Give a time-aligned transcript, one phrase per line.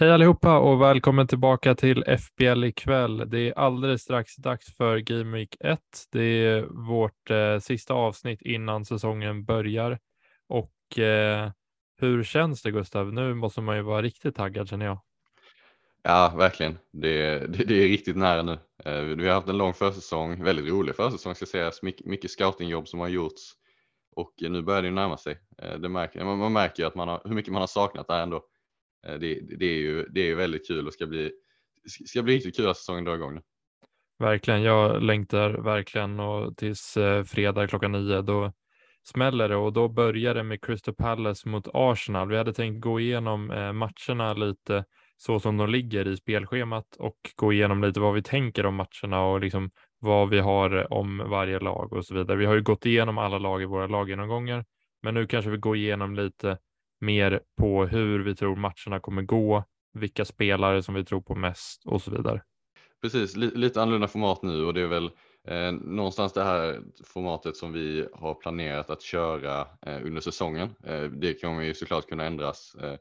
[0.00, 3.30] Hej allihopa och välkommen tillbaka till FBL ikväll.
[3.30, 5.80] Det är alldeles strax dags för Game Week 1.
[6.12, 9.98] Det är vårt eh, sista avsnitt innan säsongen börjar.
[10.48, 11.50] Och eh,
[12.00, 13.12] hur känns det Gustav?
[13.12, 15.00] Nu måste man ju vara riktigt taggad känner jag.
[16.02, 16.78] Ja, verkligen.
[16.92, 18.58] Det, det, det är riktigt nära nu.
[18.84, 21.82] Eh, Vi har haft en lång försäsong, väldigt rolig försäsong ska sägas.
[21.82, 23.52] Mycket, mycket scoutingjobb som har gjorts
[24.16, 25.38] och eh, nu börjar det ju närma sig.
[25.62, 28.06] Eh, Det märker, man, man märker ju att man har, hur mycket man har saknat
[28.06, 28.44] det här ändå.
[29.06, 31.32] Eh, det, det, är ju, det är ju väldigt kul och ska bli,
[32.06, 33.40] ska bli riktigt kul att säsongen drar igång nu.
[34.18, 38.52] Verkligen, jag längtar verkligen och tills eh, fredag klockan nio då
[39.08, 42.28] smäller det och då börjar det med Crystal Palace mot Arsenal.
[42.28, 44.84] Vi hade tänkt gå igenom eh, matcherna lite
[45.16, 49.24] så som de ligger i spelschemat och gå igenom lite vad vi tänker om matcherna
[49.24, 52.36] och liksom vad vi har eh, om varje lag och så vidare.
[52.36, 54.64] Vi har ju gått igenom alla lag i våra laggenomgångar,
[55.02, 56.58] men nu kanske vi går igenom lite
[57.00, 61.86] mer på hur vi tror matcherna kommer gå, vilka spelare som vi tror på mest
[61.86, 62.42] och så vidare.
[63.02, 65.10] Precis, li, lite annorlunda format nu och det är väl
[65.48, 70.74] eh, någonstans det här formatet som vi har planerat att köra eh, under säsongen.
[70.84, 72.94] Eh, det kommer ju såklart kunna ändras eh,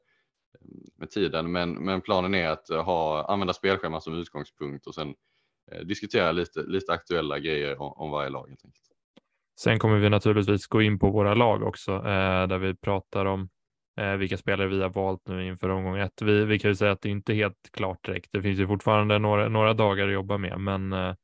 [0.98, 5.16] med tiden, men, men planen är att eh, ha, använda spelschemat som utgångspunkt och sen
[5.72, 8.84] eh, diskutera lite, lite aktuella grejer om, om varje lag helt enkelt.
[9.60, 12.00] Sen kommer vi naturligtvis gå in på våra lag också,
[12.50, 13.50] där vi pratar om
[13.98, 16.22] eh, vilka spelare vi har valt nu inför omgång ett.
[16.22, 18.30] Vi, vi kan ju säga att det inte är helt klart direkt.
[18.32, 21.16] Det finns ju fortfarande några, några dagar att jobba med, men eh,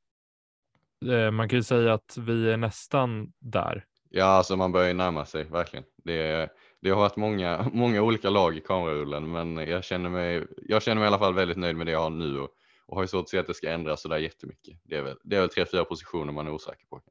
[1.12, 3.86] eh, man kan ju säga att vi är nästan där.
[4.10, 5.86] Ja, alltså man börjar ju närma sig verkligen.
[6.04, 6.50] Det,
[6.82, 10.96] det har varit många, många olika lag i kamerarullen, men jag känner, mig, jag känner
[10.96, 12.50] mig i alla fall väldigt nöjd med det jag har nu och,
[12.86, 14.80] och har ju svårt att se att det ska ändras så där jättemycket.
[14.84, 17.02] Det är väl, det är väl tre, fyra positioner man är osäker på.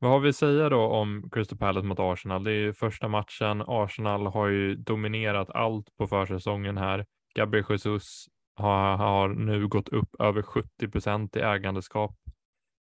[0.00, 2.44] Vad har vi att säga då om Crystal Palace mot Arsenal?
[2.44, 3.62] Det är ju första matchen.
[3.66, 7.06] Arsenal har ju dominerat allt på försäsongen här.
[7.34, 12.16] Gabriel Jesus har, har nu gått upp över 70 procent i ägandeskap.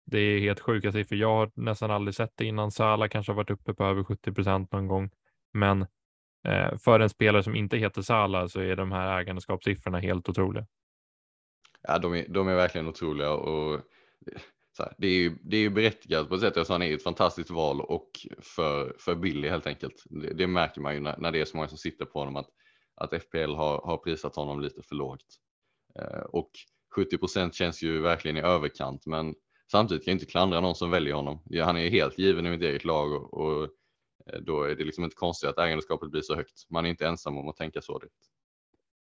[0.07, 1.19] Det är helt sjuka siffror.
[1.19, 2.71] Jag har nästan aldrig sett det innan.
[2.71, 5.11] Salah kanske har varit uppe på över 70 procent någon gång,
[5.53, 5.83] men
[6.49, 10.67] eh, för en spelare som inte heter Salah så är de här ägandeskapssiffrorna helt otroliga.
[11.83, 13.81] Ja, de är, de är verkligen otroliga och
[14.83, 16.57] här, det, är ju, det är ju berättigat på ett sätt.
[16.57, 18.11] Alltså, han är ett fantastiskt val och
[18.43, 20.03] för, för billig helt enkelt.
[20.05, 22.37] Det, det märker man ju när, när det är så många som sitter på honom
[22.37, 22.49] att,
[22.95, 25.27] att FPL har, har prisat honom lite för lågt.
[25.99, 26.51] Eh, och
[26.95, 29.35] 70 procent känns ju verkligen i överkant, men
[29.71, 31.43] samtidigt kan jag inte klandra någon som väljer honom.
[31.45, 33.65] Ja, han är ju helt given i mitt eget lag och, och
[34.33, 36.71] eh, då är det liksom inte konstigt att ägandeskapet blir så högt.
[36.71, 37.99] Man är inte ensam om att tänka så.
[37.99, 38.15] Direkt.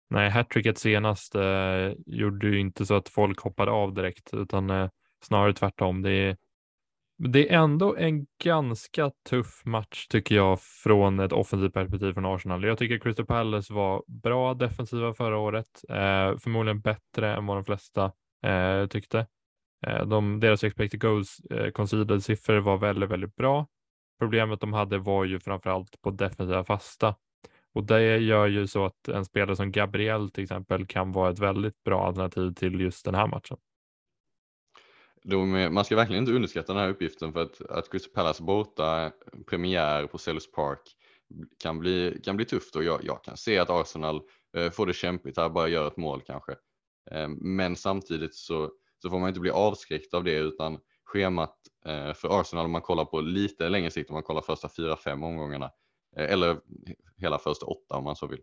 [0.10, 4.90] Nej, hattricket senast eh, gjorde ju inte så att folk hoppade av direkt, utan eh,
[5.24, 6.02] snarare tvärtom.
[6.02, 6.38] Det är,
[7.18, 12.64] det är ändå en ganska tuff match tycker jag från ett offensivt perspektiv från Arsenal.
[12.64, 17.66] Jag tycker Crystal Palace var bra defensiva förra året, eh, förmodligen bättre än vad de
[17.66, 18.12] flesta
[18.44, 19.28] eh, tyckte.
[19.88, 23.68] Eh, de, deras expected goals eh, conceded siffror var väldigt, väldigt bra.
[24.20, 27.16] Problemet de hade var ju framförallt på defensiva fasta
[27.74, 31.40] och det gör ju så att en spelare som Gabriel till exempel kan vara ett
[31.40, 33.58] väldigt bra alternativ till just den här matchen.
[35.24, 39.12] De, man ska verkligen inte underskatta den här uppgiften för att, att Crystal Palace borta
[39.48, 40.82] premiär på Sellers Park
[41.60, 44.22] kan bli, kan bli tufft och jag, jag kan se att Arsenal
[44.58, 46.52] eh, får det kämpigt här, bara gör ett mål kanske.
[47.12, 52.14] Eh, men samtidigt så, så får man inte bli avskräckt av det utan schemat eh,
[52.14, 55.24] för Arsenal om man kollar på lite längre sikt, om man kollar första fyra, fem
[55.24, 55.72] omgångarna
[56.18, 56.60] eh, eller
[57.18, 58.42] hela första åtta om man så vill,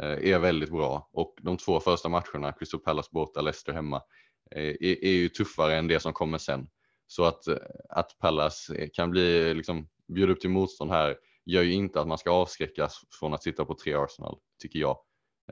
[0.00, 4.02] eh, är väldigt bra och de två första matcherna, Crystal Palace borta, Leicester hemma,
[4.50, 6.68] är, är ju tuffare än det som kommer sen.
[7.06, 7.56] Så att, eh,
[7.88, 11.16] att Palace eh, kan bli, liksom, bjuda upp till motstånd här
[11.46, 14.98] gör ju inte att man ska avskräckas från att sitta på tre Arsenal, tycker jag.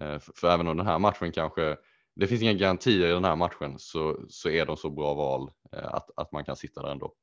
[0.01, 1.77] Eh, För, för även om den här matchen kanske,
[2.17, 5.51] det finns inga garantier i den här matchen, så, så är de så bra val
[5.73, 7.15] eh, att, att man kan sitta där ändå.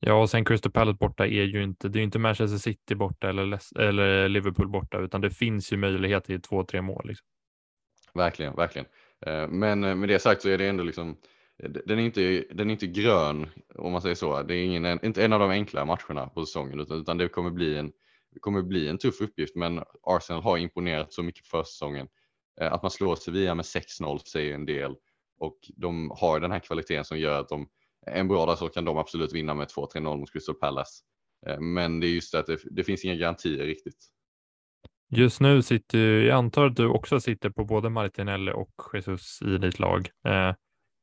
[0.00, 2.94] Ja, och sen Crystal Palace borta är ju inte, det är ju inte Manchester City
[2.94, 7.08] borta eller, eller Liverpool borta, utan det finns ju möjlighet till två, tre mål.
[7.08, 7.26] Liksom.
[8.14, 8.86] Verkligen, verkligen.
[9.26, 11.16] Eh, men eh, med det sagt så är det ändå liksom,
[11.62, 14.42] eh, den är inte, den är inte grön om man säger så.
[14.42, 17.50] Det är ingen, inte en av de enkla matcherna på säsongen utan, utan det kommer
[17.50, 17.92] bli en,
[18.40, 19.56] kommer bli en tuff uppgift.
[19.56, 22.08] Men Arsenal har imponerat så mycket för säsongen.
[22.60, 24.94] Att man slår Sevilla med 6-0 säger en del
[25.38, 27.68] och de har den här kvaliteten som gör att de
[28.06, 31.02] en bra dag så kan de absolut vinna med 2-3-0 mot Crystal Palace.
[31.60, 34.13] Men det är just det att det, det finns inga garantier riktigt.
[35.16, 39.58] Just nu sitter jag antar att du också sitter på både Martinelli och Jesus i
[39.58, 40.08] ditt lag.
[40.26, 40.52] Eh,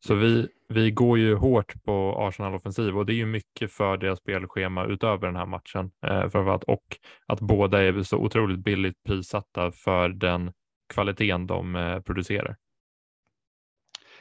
[0.08, 3.98] så vi, vi går ju hårt på Arsenal offensiv och det är ju mycket för
[3.98, 5.92] deras spelschema utöver den här matchen.
[6.06, 10.52] Eh, framförallt, och att båda är så otroligt billigt prissatta för den
[10.94, 12.56] kvaliteten de eh, producerar.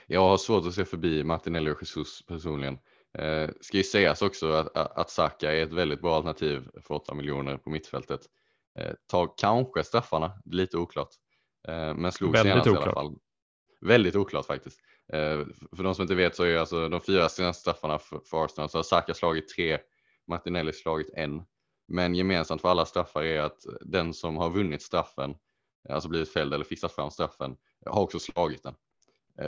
[0.07, 2.79] Jag har svårt att se förbi Martinelli och Jesus personligen.
[3.19, 7.15] Eh, ska ju sägas också att, att Saka är ett väldigt bra alternativ för 8
[7.15, 8.21] miljoner på mittfältet.
[8.79, 11.09] Eh, tar kanske straffarna, lite oklart.
[11.69, 12.87] Eh, men slog väldigt senast oklart.
[12.87, 13.19] i alla fall.
[13.81, 14.81] Väldigt oklart faktiskt.
[15.13, 15.47] Eh,
[15.77, 18.79] för de som inte vet så är alltså de fyra senaste straffarna för, Arsenal så
[18.79, 19.79] har Saka slagit tre,
[20.27, 21.43] Martinelli slagit en.
[21.89, 25.35] Men gemensamt för alla straffar är att den som har vunnit straffen,
[25.89, 27.57] alltså blivit fälld eller fixat fram straffen,
[27.87, 28.75] har också slagit den.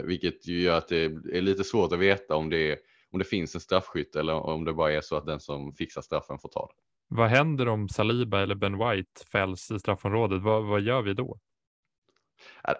[0.03, 2.77] Vilket ju gör att det är lite svårt att veta om det, är,
[3.11, 6.01] om det finns en straffskytt eller om det bara är så att den som fixar
[6.01, 6.73] straffen får ta det.
[7.15, 10.41] Vad händer om Saliba eller Ben White fälls i straffområdet?
[10.41, 11.39] Vad, vad gör vi då?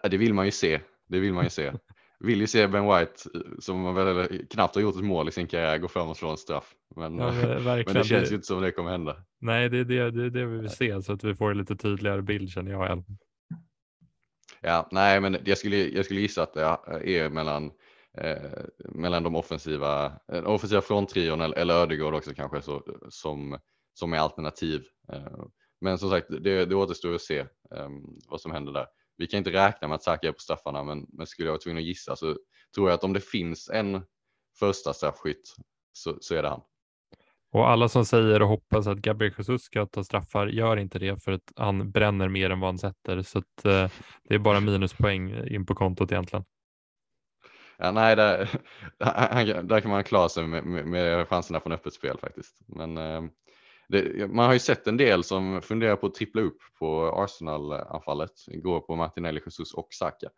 [0.04, 0.80] Det vill man ju se.
[1.08, 1.74] Det vill man ju se.
[2.20, 3.14] Vill ju se Ben White
[3.60, 6.38] som väl knappt har gjort ett mål i sin karriär gå fram och slå en
[6.38, 6.74] straff.
[6.96, 9.16] Men, ja, men, men det känns ju inte som det kommer hända.
[9.42, 11.76] Nej, det är det, det, det vi vill se så att vi får en lite
[11.76, 13.04] tydligare bild känner jag.
[14.62, 16.62] Ja, nej, men jag skulle, jag skulle gissa att det
[17.20, 17.72] är mellan,
[18.18, 23.60] eh, mellan de offensiva, eh, offensiva fronttrion eller, eller Ödegård också kanske så, som,
[23.94, 24.84] som är alternativ.
[25.14, 25.46] Eh,
[25.82, 27.90] men som sagt, det, det återstår att se eh,
[28.28, 28.86] vad som händer där.
[29.18, 31.62] Vi kan inte räkna med att Saka är på straffarna, men, men skulle jag vara
[31.62, 32.38] tvungen att gissa så
[32.76, 34.02] tror jag att om det finns en
[34.60, 35.56] första straffskytt
[35.94, 36.62] så, så är det han.
[37.52, 41.24] Och alla som säger och hoppas att Gabriel Jesus ska ta straffar gör inte det
[41.24, 43.22] för att han bränner mer än vad han sätter.
[43.22, 43.92] Så att, eh,
[44.24, 46.46] det är bara minuspoäng in på kontot egentligen.
[47.78, 48.50] Ja, nej, där,
[49.64, 52.62] där kan man klara sig med, med, med chanserna från öppet spel faktiskt.
[52.68, 53.24] Men eh,
[53.94, 58.32] det, man har ju sett en del som funderar på att trippla upp på Arsenal-anfallet.
[58.48, 60.30] Går på Martinelli, Jesus och Saka.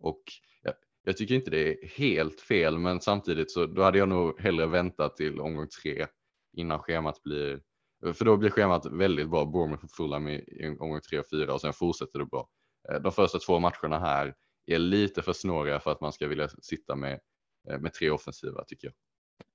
[0.00, 0.22] Och
[0.62, 0.74] jag,
[1.04, 4.66] jag tycker inte det är helt fel, men samtidigt så då hade jag nog hellre
[4.66, 6.06] väntat till omgång tre
[6.56, 7.60] innan schemat blir,
[8.12, 9.44] för då blir schemat väldigt bra.
[9.44, 12.48] Bournemouth och Fulham i, i omgång tre och fyra och sen fortsätter det bra.
[12.90, 14.34] Eh, de första två matcherna här
[14.66, 17.20] är lite för snåriga för att man ska vilja sitta med,
[17.70, 18.94] eh, med tre offensiva tycker jag.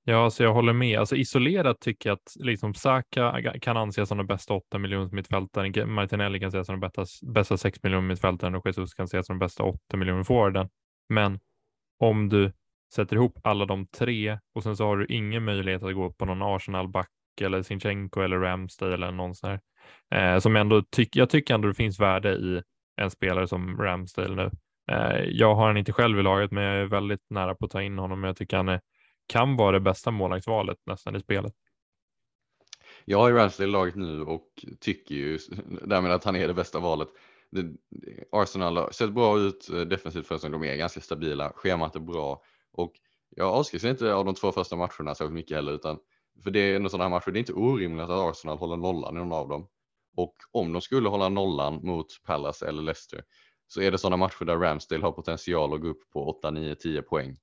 [0.07, 0.99] Ja, alltså jag håller med.
[0.99, 5.93] Alltså isolerat tycker jag att liksom Saka kan anses som den bästa 8 miljoner mittfältaren.
[5.93, 9.33] Martinelli kan sägas som den bästa, bästa 6 miljoner mittfältaren och Jesus kan sägas som
[9.33, 10.69] den bästa 8 miljoner forwarden.
[11.09, 11.39] Men
[11.99, 12.51] om du
[12.93, 16.25] sätter ihop alla de tre och sen så har du ingen möjlighet att gå på
[16.25, 17.09] någon Arsenal-back
[17.41, 19.59] eller Sinchenko eller Ramsdale eller någon sån här.
[20.35, 22.61] Eh, som ändå tycker, jag tycker ändå det finns värde i
[23.01, 24.51] en spelare som Ramsdale nu.
[24.91, 27.71] Eh, jag har han inte själv i laget, men jag är väldigt nära på att
[27.71, 28.23] ta in honom.
[28.23, 28.81] Jag tycker han är,
[29.27, 31.53] kan vara det bästa målvaktsvalet nästan i spelet.
[33.05, 35.39] Jag har ju Ramsdale i laget nu och tycker ju
[35.81, 37.07] därmed att han är det bästa valet.
[38.31, 42.43] Arsenal har sett bra ut eh, defensivt för de är ganska stabila, schemat är bra
[42.71, 42.93] och
[43.29, 45.99] jag avskräcks inte av de två första matcherna så mycket heller utan
[46.43, 49.15] för det är en sån här matcher, det är inte orimligt att Arsenal håller nollan
[49.15, 49.67] i någon av dem.
[50.17, 53.23] Och om de skulle hålla nollan mot Palace eller Leicester
[53.67, 56.75] så är det sådana matcher där Ramsdale har potential att gå upp på 8, 9,
[56.75, 57.37] 10 poäng.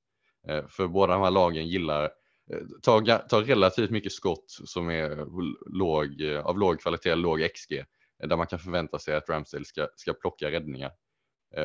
[0.49, 2.05] Eh, för båda de här lagen gillar,
[2.53, 5.27] eh, tar, tar relativt mycket skott som är
[5.79, 7.84] låg, eh, av låg kvalitet, låg XG,
[8.29, 10.93] där man kan förvänta sig att Ramsdale ska, ska plocka räddningar.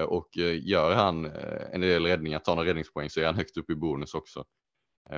[0.08, 0.30] Och
[0.62, 1.26] gör han
[1.72, 4.46] en del räddningar, tar några räddningspoäng så är han högt upp i bonus också.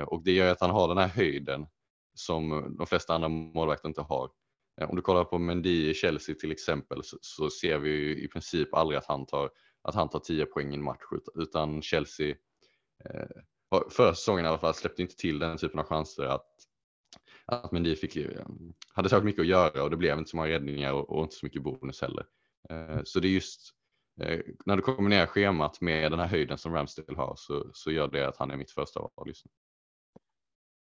[0.06, 1.66] Och det gör att han har den här höjden
[2.14, 4.30] som de flesta andra målvakter inte har.
[4.88, 8.28] Om du kollar på Mendy i Chelsea till exempel så, så ser vi ju i
[8.28, 9.50] princip aldrig att han tar,
[9.82, 11.02] att han tar 10 poäng i en match
[11.34, 12.34] utan Chelsea
[13.04, 16.46] eh, förra säsongen i alla fall släppte inte till den typen av chanser att,
[17.46, 18.46] att Mendy fick, eh,
[18.94, 21.34] hade särskilt mycket att göra och det blev inte så många räddningar och, och inte
[21.34, 22.26] så mycket bonus heller.
[22.70, 23.74] Eh, så det är just
[24.20, 28.08] Eh, när du kombinerar schemat med den här höjden som Ramsdale har så, så gör
[28.08, 29.52] det att han är mitt första val just nu.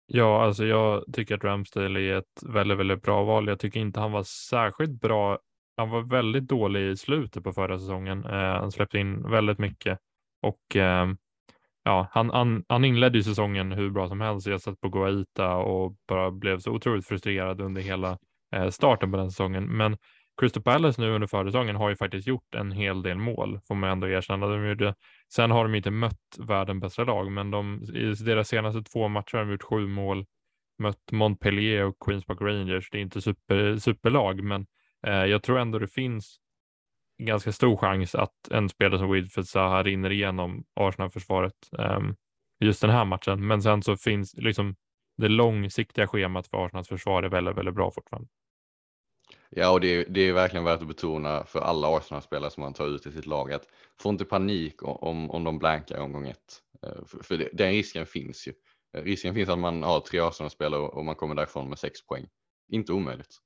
[0.08, 3.48] Ja, alltså jag tycker att Ramsdale är ett väldigt, väldigt bra val.
[3.48, 5.40] Jag tycker inte han var särskilt bra.
[5.78, 8.26] Han var väldigt dålig i slutet på förra säsongen.
[8.26, 10.00] Eh, han släppte in väldigt mycket
[10.42, 11.08] och eh,
[11.86, 14.48] ja, han, han, han inledde ju säsongen hur bra som helst.
[14.48, 18.18] Jag satt på Guaita och bara blev så otroligt frustrerad under hela
[18.56, 19.78] eh, starten på den säsongen.
[19.78, 19.98] Men
[20.42, 23.90] Crystal Palace nu under försäsongen har ju faktiskt gjort en hel del mål, får man
[23.90, 24.48] ändå erkänna.
[24.48, 24.96] De gjorde,
[25.34, 29.38] sen har de inte mött världens bästa lag, men de, i deras senaste två matcher
[29.38, 30.26] har de gjort sju mål,
[30.80, 32.90] mött Montpellier och Queens Park Rangers.
[32.92, 34.66] Det är inte super, superlag, men
[35.08, 36.40] eh, jag tror ändå det finns
[37.18, 41.70] ganska stor chans att en spelare som Wilfred Zaha rinner igenom Arsenal-försvaret.
[41.72, 42.16] Um,
[42.60, 43.48] just den här matchen.
[43.48, 44.76] Men sen så finns liksom
[45.18, 48.30] det långsiktiga schemat för Arsenals försvar är väldigt, väldigt bra fortfarande.
[49.50, 52.88] Ja, och det, det är verkligen värt att betona för alla Arsenal-spelare som man tar
[52.88, 53.68] ut i sitt lag att
[54.00, 56.62] få inte panik om, om de blankar omgång ett.
[56.84, 58.54] Eh, för, för det, den risken finns ju.
[58.98, 62.28] Eh, risken finns att man har tre Arsenal-spelare och man kommer därifrån med sex poäng.
[62.72, 63.38] Inte omöjligt.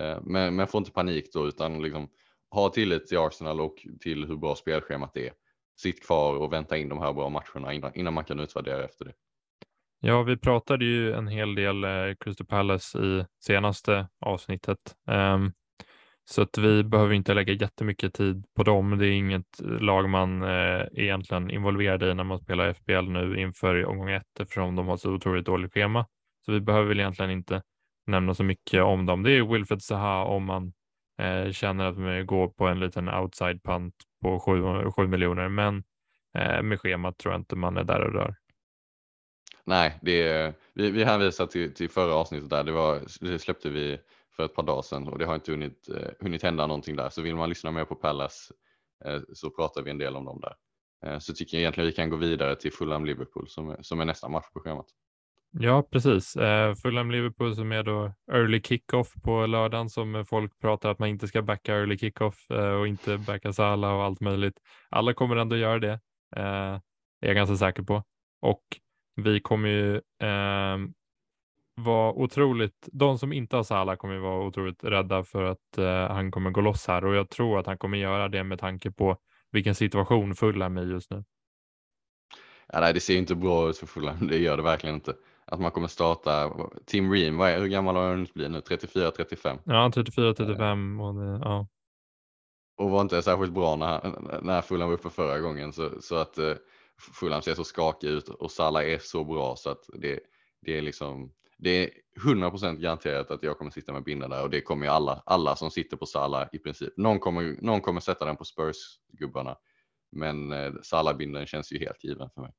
[0.00, 2.08] Eh, men, men få inte panik då utan liksom
[2.54, 5.32] ha tillit till Arsenal och till hur bra spelschemat är.
[5.76, 9.04] Sitt kvar och vänta in de här bra matcherna innan, innan man kan utvärdera efter
[9.04, 9.12] det.
[10.00, 14.78] Ja, vi pratade ju en hel del eh, Crystal Palace i senaste avsnittet.
[15.06, 15.52] Um,
[16.24, 18.98] så att vi behöver inte lägga jättemycket tid på dem.
[18.98, 23.84] Det är inget lag man eh, egentligen involverad i när man spelar FBL nu inför
[23.84, 26.06] omgång ett eftersom de har så otroligt dåligt schema.
[26.44, 27.62] Så vi behöver väl egentligen inte
[28.06, 29.22] nämna så mycket om dem.
[29.22, 30.72] Det är Wilfred Zaha om man
[31.18, 34.40] eh, känner att man går på en liten outside punt på
[34.96, 35.84] 7, miljoner, men
[36.38, 38.34] eh, med schemat tror jag inte man är där och rör.
[39.64, 42.64] Nej, det är, vi, vi hänvisar till, till förra avsnittet där.
[42.64, 43.98] Det, var, det släppte vi
[44.36, 47.08] för ett par dagar sedan och det har inte hunnit, eh, hunnit hända någonting där.
[47.08, 48.52] Så vill man lyssna mer på Pallas
[49.04, 50.54] eh, så pratar vi en del om dem där.
[51.06, 54.04] Eh, så tycker jag egentligen vi kan gå vidare till Fulham Liverpool som, som är
[54.04, 54.86] nästa match på schemat.
[55.60, 56.36] Ja, precis.
[56.36, 61.08] Eh, Fulham Liverpool som är då early kickoff på lördagen som folk pratar att man
[61.08, 64.58] inte ska backa early kickoff eh, och inte backa Salah och allt möjligt.
[64.90, 66.00] Alla kommer ändå göra det,
[66.36, 66.80] eh, är
[67.20, 68.02] jag ganska säker på.
[68.40, 68.62] Och
[69.16, 70.78] vi kommer ju eh,
[71.74, 76.14] vara otroligt, de som inte har Salah kommer ju vara otroligt rädda för att eh,
[76.14, 78.90] han kommer gå loss här och jag tror att han kommer göra det med tanke
[78.90, 79.16] på
[79.50, 81.24] vilken situation Fulham är just nu.
[82.72, 85.14] Ja, nej, det ser inte bra ut för Fulham, det gör det verkligen inte.
[85.46, 86.52] Att man kommer starta,
[86.86, 88.60] Tim Ream, vad är, hur gammal har han blivit nu?
[88.60, 89.58] 34-35?
[89.64, 91.66] Ja, 34-35 och ja.
[92.76, 96.38] Och var inte särskilt bra när, när Fulham var uppe förra gången så, så att
[96.38, 96.54] eh,
[97.20, 100.20] Fulham ser så skakig ut och Salah är så bra så att det,
[100.60, 104.50] det är liksom det är 100% garanterat att jag kommer sitta med bindeln där och
[104.50, 106.96] det kommer ju alla, alla som sitter på Salah i princip.
[106.96, 109.56] Någon kommer, någon kommer sätta den på Spurs-gubbarna,
[110.12, 112.52] men eh, Salah-bindeln känns ju helt given för mig.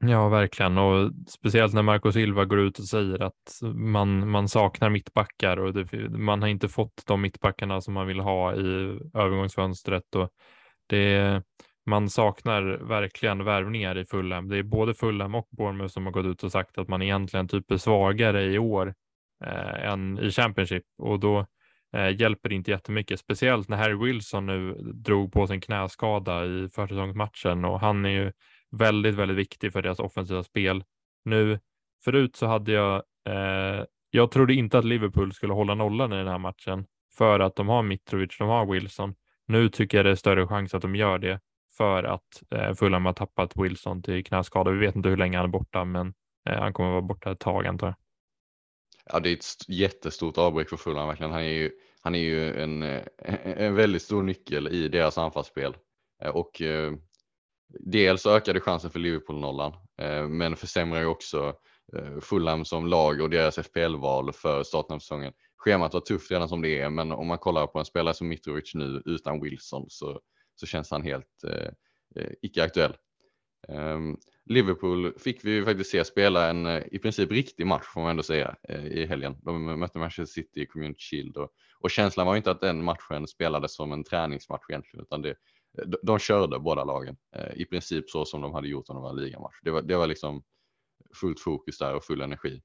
[0.00, 0.78] Ja, verkligen.
[0.78, 5.72] Och speciellt när Marco Silva går ut och säger att man, man saknar mittbackar och
[5.72, 10.14] det, man har inte fått de mittbackarna som man vill ha i övergångsfönstret.
[10.14, 10.30] Och
[10.86, 11.42] det,
[11.86, 14.48] man saknar verkligen värvningar i Fulham.
[14.48, 17.48] Det är både Fulham och Bournemouth som har gått ut och sagt att man egentligen
[17.48, 18.94] typ är svagare i år
[19.44, 21.46] eh, än i Championship och då
[21.96, 26.68] eh, hjälper det inte jättemycket, speciellt när Harry Wilson nu drog på sin knäskada i
[26.74, 28.32] försäsongsmatchen och han är ju
[28.76, 30.84] väldigt, väldigt viktig för deras offensiva spel.
[31.24, 31.60] Nu,
[32.04, 36.28] förut så hade jag, eh, jag trodde inte att Liverpool skulle hålla nollan i den
[36.28, 39.14] här matchen för att de har Mitrovic, de har Wilson.
[39.46, 41.40] Nu tycker jag det är större chans att de gör det
[41.76, 44.70] för att eh, Fulham har tappat Wilson till knäskada.
[44.70, 46.14] Vi vet inte hur länge han är borta, men
[46.48, 47.96] eh, han kommer vara borta ett tag antar jag.
[49.06, 51.32] Ja, det är ett jättestort avbräck för Fulham verkligen.
[51.32, 53.02] Han är ju, han är ju en, eh,
[53.44, 55.76] en väldigt stor nyckel i deras anfallsspel
[56.22, 56.92] eh, och eh,
[57.80, 61.54] dels ökade chansen för Liverpool-nollan, eh, men försämrar ju också
[61.96, 65.32] eh, Fulham som lag och deras FPL-val för starten av säsongen.
[65.56, 68.28] Schemat var tufft redan som det är, men om man kollar på en spelare som
[68.28, 70.20] Mitrovic nu utan Wilson så
[70.54, 71.70] så känns han helt eh,
[72.16, 72.96] eh icke-aktuell.
[73.68, 74.16] Um, ehm,
[74.46, 78.10] Liverpool fick vi ju faktiskt se spela en eh, i princip riktig match får man
[78.10, 79.36] ändå säga eh, i helgen.
[79.42, 81.50] De mötte Manchester City i Community Shield och,
[81.80, 85.34] och känslan var inte att den matchen spelades som en träningsmatch egentligen utan det,
[85.86, 89.02] de, de körde båda lagen eh, i princip så som de hade gjort om de
[89.02, 89.56] var ligamatch.
[89.62, 90.42] Det var, det var liksom
[91.20, 92.62] fullt fokus där och full energi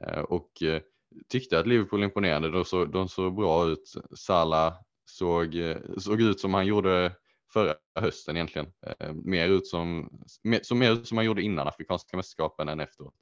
[0.00, 0.82] eh, och eh,
[1.28, 2.50] tyckte att Liverpool imponerade.
[2.50, 3.92] De såg, de såg bra ut.
[4.14, 7.16] Salah såg, eh, såg ut som han gjorde
[7.52, 8.72] förra hösten egentligen.
[8.86, 10.10] Eh, mer ut som,
[10.42, 13.14] mer, som, mer ut som man gjorde innan Afrikanska mästerskapen än efteråt.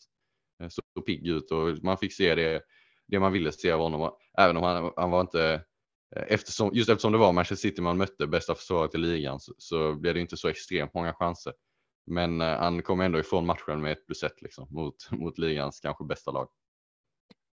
[0.62, 2.62] Eh, så pigg ut och man fick se det,
[3.06, 4.10] det man ville se av honom.
[4.38, 5.64] Även om han, han var inte,
[6.16, 9.52] Eh, eftersom, just eftersom det var Manchester City man mötte bästa försvaret i ligan så,
[9.58, 11.52] så blev det inte så extremt många chanser.
[12.06, 15.80] Men eh, han kom ändå ifrån matchen med ett plus ett liksom, mot, mot ligans
[15.80, 16.48] kanske bästa lag.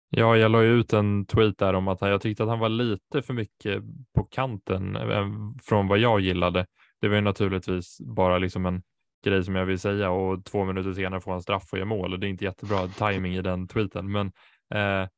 [0.09, 2.69] Ja, jag la ju ut en tweet där om att jag tyckte att han var
[2.69, 3.83] lite för mycket
[4.15, 5.27] på kanten eh,
[5.63, 6.65] från vad jag gillade.
[7.01, 8.81] Det var ju naturligtvis bara liksom en
[9.25, 12.13] grej som jag vill säga och två minuter senare får han straff och gör mål
[12.13, 14.11] och det är inte jättebra timing i den tweeten.
[14.11, 14.31] Men
[14.73, 15.09] eh,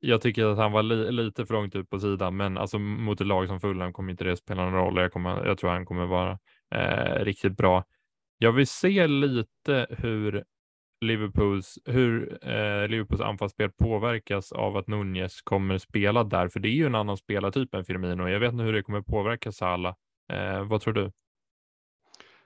[0.00, 3.20] jag tycker att han var li lite för långt ut på sidan, men alltså mot
[3.20, 4.96] ett lag som Fulham kommer inte det spela någon roll.
[4.96, 6.38] Jag, kommer, jag tror han kommer vara
[6.74, 7.84] eh, riktigt bra.
[8.38, 10.44] Jag vill se lite hur
[11.00, 16.72] Liverpools, hur eh, Liverpools anfallsspel påverkas av att Nunez kommer spela där, för det är
[16.72, 18.28] ju en annan spelartyp än Firmino.
[18.28, 19.94] Jag vet inte hur det kommer påverka Salah.
[20.32, 21.12] Eh, vad tror du?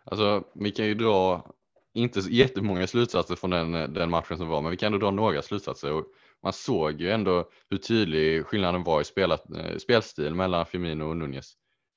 [0.05, 1.47] Alltså, vi kan ju dra
[1.95, 5.43] inte jättemånga slutsatser från den, den matchen som var, men vi kan ändå dra några
[5.43, 5.93] slutsatser.
[5.93, 6.07] Och
[6.43, 11.17] man såg ju ändå hur tydlig skillnaden var i spelat, eh, spelstil mellan Firmino och
[11.17, 11.53] Nunez.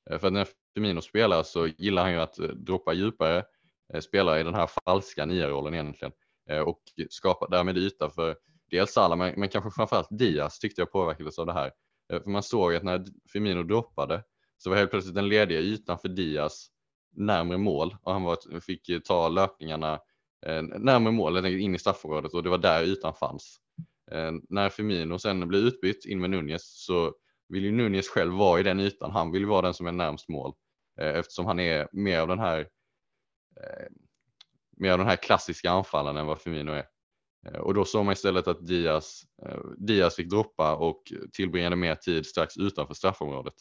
[0.09, 3.43] Eh, för att när Firmino spelar så gillar han ju att eh, droppa djupare,
[4.01, 6.11] spela i den här falska nia-rollen egentligen
[6.65, 8.35] och skapa därmed yta för
[8.71, 11.71] dels Salah men, men kanske framförallt Diaz tyckte jag påverkades av det här.
[12.09, 14.23] För man såg att när Firmino droppade
[14.57, 16.67] så var helt plötsligt den lediga ytan för Diaz
[17.15, 19.99] närmre mål och han var, fick ta löpningarna
[20.45, 23.62] närmare närmre mål, in i straffområdet och det var där ytan fanns.
[24.11, 27.13] Eh, när Firmino sen blir utbytt in med Nunez så
[27.49, 29.11] vill ju Nunez själv vara i den ytan.
[29.11, 30.53] Han vill ju vara den som är närmst mål
[30.99, 32.59] eh, eftersom han är mer av den här
[33.61, 33.87] eh,
[34.77, 36.85] mer av den här klassiska anfallaren än vad Firmino är.
[37.59, 39.21] Och då såg man istället att Diaz,
[39.77, 41.01] Diaz fick droppa och
[41.33, 43.53] tillbringade mer tid strax utanför straffområdet.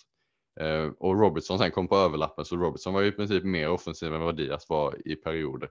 [0.99, 4.21] Och Robertson sen kom på överlappen så Robertson var ju i princip mer offensiv än
[4.21, 5.71] vad Diaz var i perioder.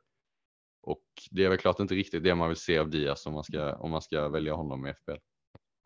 [0.83, 3.43] Och det är väl klart inte riktigt det man vill se av Diaz om man
[3.43, 5.17] ska, om man ska välja honom i FPL.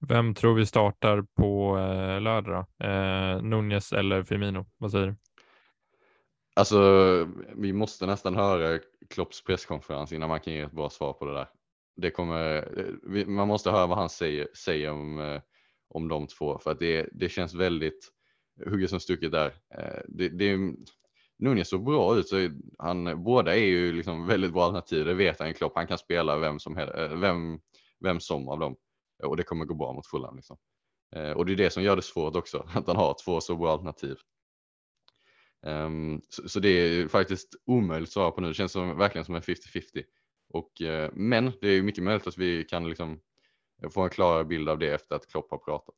[0.07, 2.65] Vem tror vi startar på eh, lördag?
[2.79, 4.65] Eh, Nunez eller Firmino?
[4.77, 5.15] Vad säger du?
[6.55, 6.79] Alltså,
[7.55, 11.33] vi måste nästan höra Klopps presskonferens innan man kan ge ett bra svar på det
[11.33, 11.47] där.
[11.95, 12.67] Det kommer,
[13.25, 15.41] man måste höra vad han säger, säger om, eh,
[15.89, 18.11] om de två för att det, det känns väldigt
[18.65, 19.53] hugget som stucket där.
[19.77, 20.73] Eh, det, det,
[21.37, 25.05] Nunez såg bra ut, så han, båda är ju liksom väldigt bra alternativ.
[25.05, 25.75] Det vet han ju Klopp.
[25.75, 27.59] Han kan spela vem som, eh, vem,
[27.99, 28.75] vem som av dem
[29.23, 30.35] eh, och det kommer gå bra mot Fulham.
[30.35, 30.57] Liksom.
[31.15, 33.55] Eh, och det är det som gör det svårt också, att han har två så
[33.55, 34.15] bra alternativ.
[35.65, 38.47] Um, så, så, det är faktiskt omöjligt att svara på nu.
[38.47, 40.03] Det känns som, verkligen som en 50-50.
[40.49, 43.19] Och, uh, men det är mycket möjligt att vi kan liksom
[43.89, 45.95] få en klarare bild av det efter att Klopp har pratat.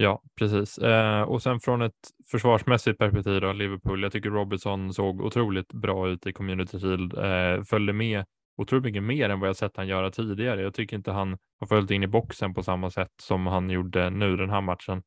[0.00, 0.78] Ja, precis.
[0.78, 4.02] Eh, och sen från ett försvarsmässigt perspektiv då, Liverpool.
[4.02, 7.14] Jag tycker Robertson såg otroligt bra ut i Community Shield.
[7.18, 8.24] Eh, följde med
[8.56, 10.62] otroligt mycket mer än vad jag sett han göra tidigare.
[10.62, 14.10] Jag tycker inte han har följt in i boxen på samma sätt som han gjorde
[14.10, 15.02] nu den här matchen.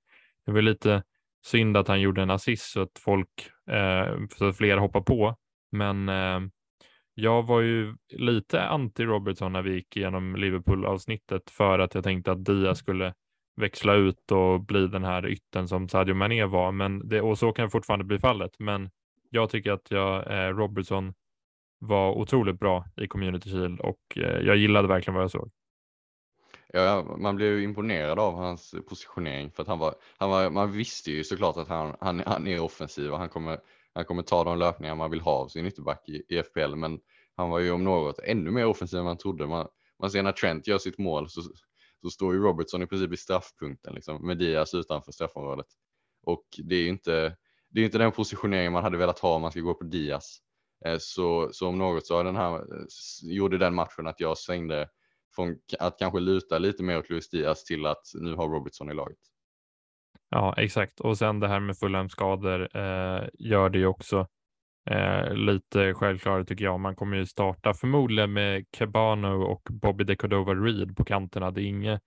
[0.46, 1.04] Det var lite
[1.46, 5.36] synd att han gjorde en assist så att folk, eh, så att fler hoppar på.
[5.72, 6.40] Men eh,
[7.14, 12.04] jag var ju lite anti Robertson när vi gick igenom Liverpool avsnittet för att jag
[12.04, 13.14] tänkte att Dia skulle
[13.62, 16.72] växla ut och bli den här ytten som Sadio Mané var.
[16.72, 18.52] Men det, och så kan fortfarande bli fallet.
[18.60, 18.90] Men
[19.30, 21.14] jag tycker att jag, eh, Robertson
[21.80, 25.52] var otroligt bra i Community Shield och eh, jag gillade verkligen vad jag såg.
[26.74, 31.12] Ja, man blev imponerad av hans positionering för att han var, han var, man visste
[31.12, 33.60] ju såklart att han, han, han är offensiv och han kommer,
[33.94, 36.76] han kommer ta de löpningar man vill ha av sin ytterback i, i FPL.
[36.76, 37.00] Men
[37.36, 39.48] han var ju om något ännu mer offensiv än man trodde.
[39.48, 39.68] Man,
[40.00, 41.42] man ser när Trent gör sitt mål så,
[42.02, 45.68] så står ju Robertson i princip i straffpunkten liksom, med Diaz utanför straffområdet.
[46.24, 47.36] Och det är ju inte,
[47.70, 50.38] det är inte den positionering man hade velat ha om man ska gå på Diaz.
[50.86, 52.86] Eh, så, så om något så den här, eh,
[53.24, 54.90] gjorde den matchen att jag svängde
[55.36, 58.94] från att kanske luta lite mer åt Luis Diaz till att nu har Robertson i
[58.94, 59.18] laget.
[60.30, 61.00] Ja, exakt.
[61.00, 64.28] Och sen det här med Fulham-skador eh, gör det ju också
[64.90, 66.80] eh, lite självklart tycker jag.
[66.80, 71.52] Man kommer ju starta förmodligen med Cabano och Bobby de Cordova Reed på kanterna.
[71.52, 72.02] Det är inget,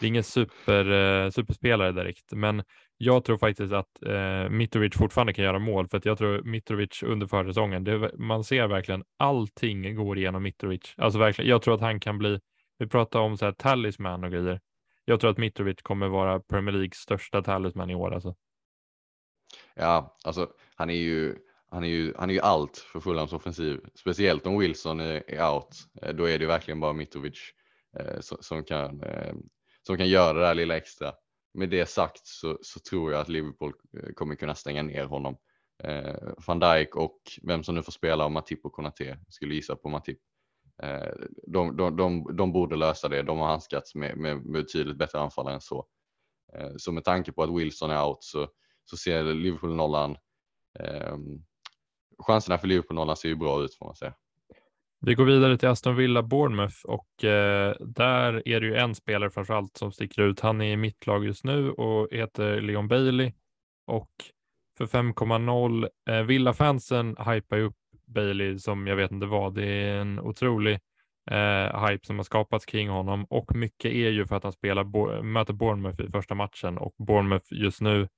[0.00, 2.62] det är ingen super, eh, superspelare direkt, men
[2.96, 7.02] jag tror faktiskt att eh, Mitrovic fortfarande kan göra mål för att jag tror Mitrovic
[7.02, 10.94] under försäsongen, det, man ser verkligen allting går igenom Mitrovic.
[10.96, 12.40] Alltså verkligen, jag tror att han kan bli,
[12.78, 14.60] vi pratar om så här talisman och grejer.
[15.04, 18.34] Jag tror att Mitrovic kommer vara Premier Leagues största talisman i år alltså.
[19.74, 21.36] Ja, alltså han är ju,
[21.70, 25.54] han är ju, han är ju allt för Fulhams offensiv, speciellt om Wilson är, är
[25.54, 25.76] out.
[26.02, 27.38] Eh, då är det verkligen bara Mitrovic
[27.98, 29.34] eh, som, som, kan, eh,
[29.86, 31.12] som kan göra det där lilla extra.
[31.54, 35.36] Med det sagt så, så tror jag att Liverpool eh, kommer kunna stänga ner honom.
[35.84, 36.14] Eh,
[36.46, 39.88] Van Dijk och vem som nu får spela av Matip och Konate, skulle gissa på
[39.88, 40.18] Matip.
[40.82, 41.12] Eh,
[41.46, 43.22] de, de, de, de, borde lösa det.
[43.22, 45.86] De har handskats med, med, med betydligt bättre anfallare än så.
[46.52, 48.48] Eh, så med tanke på att Wilson är out så,
[48.84, 50.16] så ser Liverpool nollan
[50.78, 51.44] ehm,
[52.18, 54.14] chanserna för Liverpool ser ju bra ut får man säga.
[55.00, 59.30] Vi går vidare till Aston Villa Bournemouth och eh, där är det ju en spelare
[59.30, 60.40] framförallt som sticker ut.
[60.40, 63.32] Han är i mitt lag just nu och heter Leon Bailey
[63.86, 64.10] och
[64.78, 67.76] för 5,0 eh, Villa-fansen hypar ju upp
[68.06, 69.54] Bailey som jag vet inte vad.
[69.54, 70.78] Det är en otrolig
[71.30, 75.22] eh, hype som har skapats kring honom och mycket är ju för att han spelar
[75.22, 78.08] möter Bournemouth i första matchen och Bournemouth just nu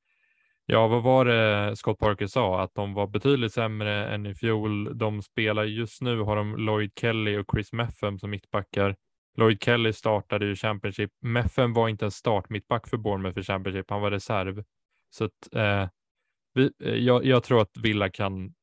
[0.72, 2.62] Ja, vad var det Scott Parker sa?
[2.62, 4.98] Att de var betydligt sämre än i fjol.
[4.98, 8.96] De spelar just nu har de Lloyd Kelly och Chris Meffem som mittbackar.
[9.38, 11.10] Lloyd Kelly startade ju Championship.
[11.20, 13.90] Meffem var inte en start mittback för Bournemouth för Championship.
[13.90, 14.64] Han var reserv.
[15.10, 15.88] Så att, eh,
[16.54, 18.54] vi, eh, jag, jag, tror att Villa kan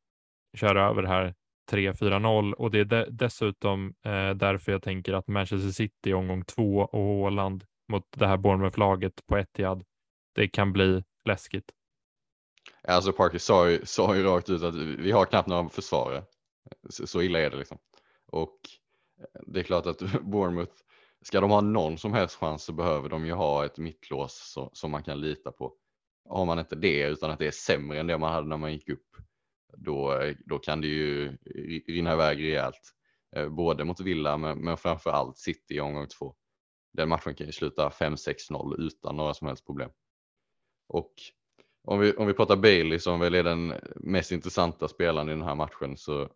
[0.57, 1.35] köra över det här
[1.71, 6.77] 3-4-0 och det är de dessutom eh, därför jag tänker att Manchester City omgång två
[6.77, 9.83] och Håland mot det här Bournemouth-laget på Etihad,
[10.35, 11.76] det kan bli läskigt.
[12.87, 16.23] Alltså Parker sa ju, sa ju rakt ut att vi har knappt några försvarare.
[16.89, 17.77] Så, så illa är det liksom.
[18.27, 18.59] Och
[19.19, 20.73] eh, det är klart att Bournemouth,
[21.21, 24.69] ska de ha någon som helst chans så behöver de ju ha ett mittlås så,
[24.73, 25.73] som man kan lita på.
[26.29, 28.73] Har man inte det utan att det är sämre än det man hade när man
[28.73, 29.15] gick upp,
[29.77, 31.37] då, då kan det ju
[31.87, 32.93] rinna iväg rejält.
[33.35, 36.35] Eh, både mot Villa men, men framför allt City i omgång två.
[36.93, 39.89] Den matchen kan ju sluta 5-6-0 utan några som helst problem.
[40.87, 41.13] Och
[41.87, 45.41] om vi, om vi pratar Bailey som väl är den mest intressanta spelaren i den
[45.41, 46.29] här matchen så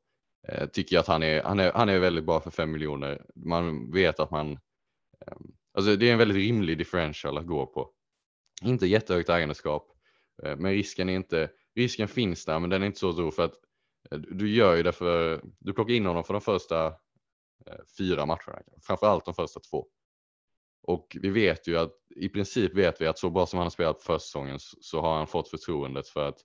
[0.47, 3.25] eh, tycker jag att han är, han, är, han är väldigt bra för 5 miljoner.
[3.35, 5.37] Man vet att man, eh,
[5.73, 7.91] alltså det är en väldigt rimlig differential att gå på.
[8.63, 9.87] Inte jättehögt ägandeskap,
[10.43, 13.45] eh, men risken är inte, risken finns där men den är inte så stor för
[13.45, 13.55] att
[14.11, 16.87] eh, du gör ju det för, du plockar in honom för de första
[17.65, 19.87] eh, fyra matcherna, framförallt de första två.
[20.83, 23.69] Och vi vet ju att i princip vet vi att så bra som han har
[23.69, 26.37] spelat på försäsongen så har han fått förtroendet för att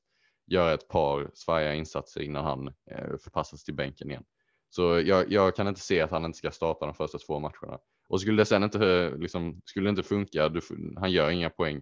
[0.46, 4.24] göra ett par svajiga insatser innan han eh, förpassas till bänken igen.
[4.68, 7.78] Så jag, jag, kan inte se att han inte ska starta de första två matcherna.
[8.08, 10.60] Och skulle det sen inte, liksom, skulle det inte funka, du,
[10.96, 11.76] han gör inga poäng,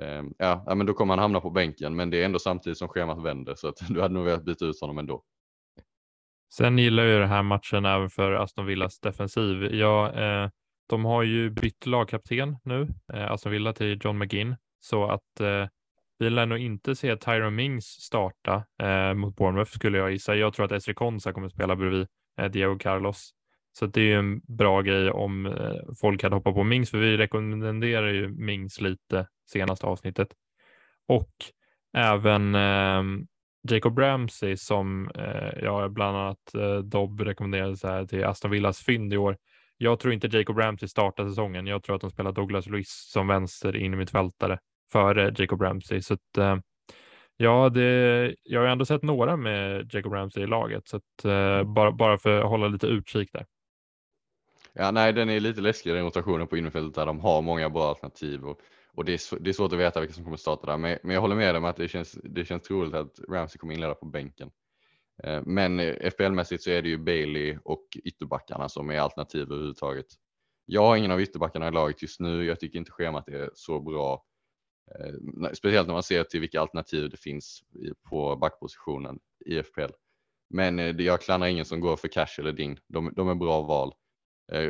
[0.00, 1.96] eh, ja, men då kommer han hamna på bänken.
[1.96, 4.64] Men det är ändå samtidigt som schemat vänder så att du hade nog velat byta
[4.64, 5.22] ut honom ändå.
[6.54, 9.74] Sen gillar jag ju den här matchen även för Aston Villas defensiv.
[9.74, 10.06] Jag
[10.42, 10.50] eh
[10.88, 15.66] de har ju bytt lagkapten nu, eh, Aston Villa till John McGinn, så att eh,
[16.18, 20.36] vi lär nog inte se Tyron Mings starta eh, mot Bournemouth skulle jag gissa.
[20.36, 22.06] Jag tror att Esri Konsa kommer spela bredvid
[22.40, 23.34] eh, Diego Carlos.
[23.72, 26.98] Så det är ju en bra grej om eh, folk hade hoppat på Mings, för
[26.98, 30.28] vi rekommenderar ju Mings lite senaste avsnittet.
[31.08, 31.32] Och
[31.96, 33.02] även eh,
[33.70, 38.84] Jacob Ramsey som eh, jag bland annat eh, Dobb rekommenderade så här till Aston Villas
[38.84, 39.36] fynd i år.
[39.80, 41.66] Jag tror inte Jacob Ramsey startar säsongen.
[41.66, 44.58] Jag tror att de spelar Douglas Luiz som vänster in i mitt fältare
[44.92, 46.02] före Jacob Ramsey.
[46.02, 46.56] Så att, eh,
[47.36, 51.64] ja, det, jag har ändå sett några med Jacob Ramsey i laget, så att, eh,
[51.64, 53.46] bara, bara för att hålla lite utkik där.
[54.72, 57.88] Ja, nej, den är lite läskig den rotationen på innerfältet där de har många bra
[57.88, 58.60] alternativ och,
[58.94, 60.78] och det, är, det är svårt att veta vilka som kommer starta där.
[60.78, 63.74] Men, men jag håller med om att det känns, det känns troligt att Ramsey kommer
[63.74, 64.50] inleda på bänken.
[65.24, 70.06] Eh, men FPL-mässigt så är det ju Bailey och ytterbackarna som är alternativ överhuvudtaget.
[70.64, 72.44] Jag har ingen av ytterbackarna i laget just nu.
[72.44, 74.24] Jag tycker inte schemat är så bra.
[74.94, 77.62] Eh, speciellt när man ser till vilka alternativ det finns
[78.10, 79.92] på backpositionen i FPL.
[80.50, 82.78] Men eh, jag klandrar ingen som går för cash eller ding.
[82.86, 83.92] De, de är bra val.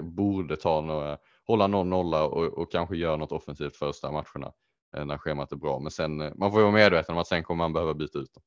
[0.02, 4.52] Borde ta några, hålla någon nolla och, och kanske göra något offensivt första matcherna
[4.92, 5.78] när schemat är bra.
[5.78, 8.42] Men sen, man får vara medveten om att sen kommer man behöva byta ut dem.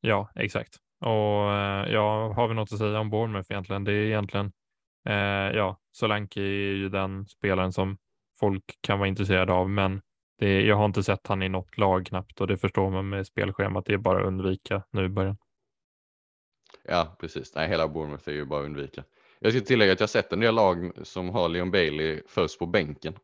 [0.00, 0.78] Ja, exakt.
[1.02, 3.84] Och eh, ja, har vi något att säga om Bournemouth egentligen?
[3.84, 4.52] Det är egentligen,
[5.08, 7.98] eh, ja, Solanke är ju den spelaren som
[8.40, 10.02] folk kan vara intresserade av, men
[10.38, 13.26] det, jag har inte sett han i något lag knappt och det förstår man med
[13.26, 13.86] spelschemat.
[13.86, 15.36] Det är bara att undvika nu i början.
[16.84, 17.54] Ja, precis.
[17.54, 19.04] Nej, hela Bournemouth är ju bara att undvika.
[19.38, 22.66] Jag ska tillägga att jag sett en del lag som har Leon Bailey först på
[22.66, 23.14] bänken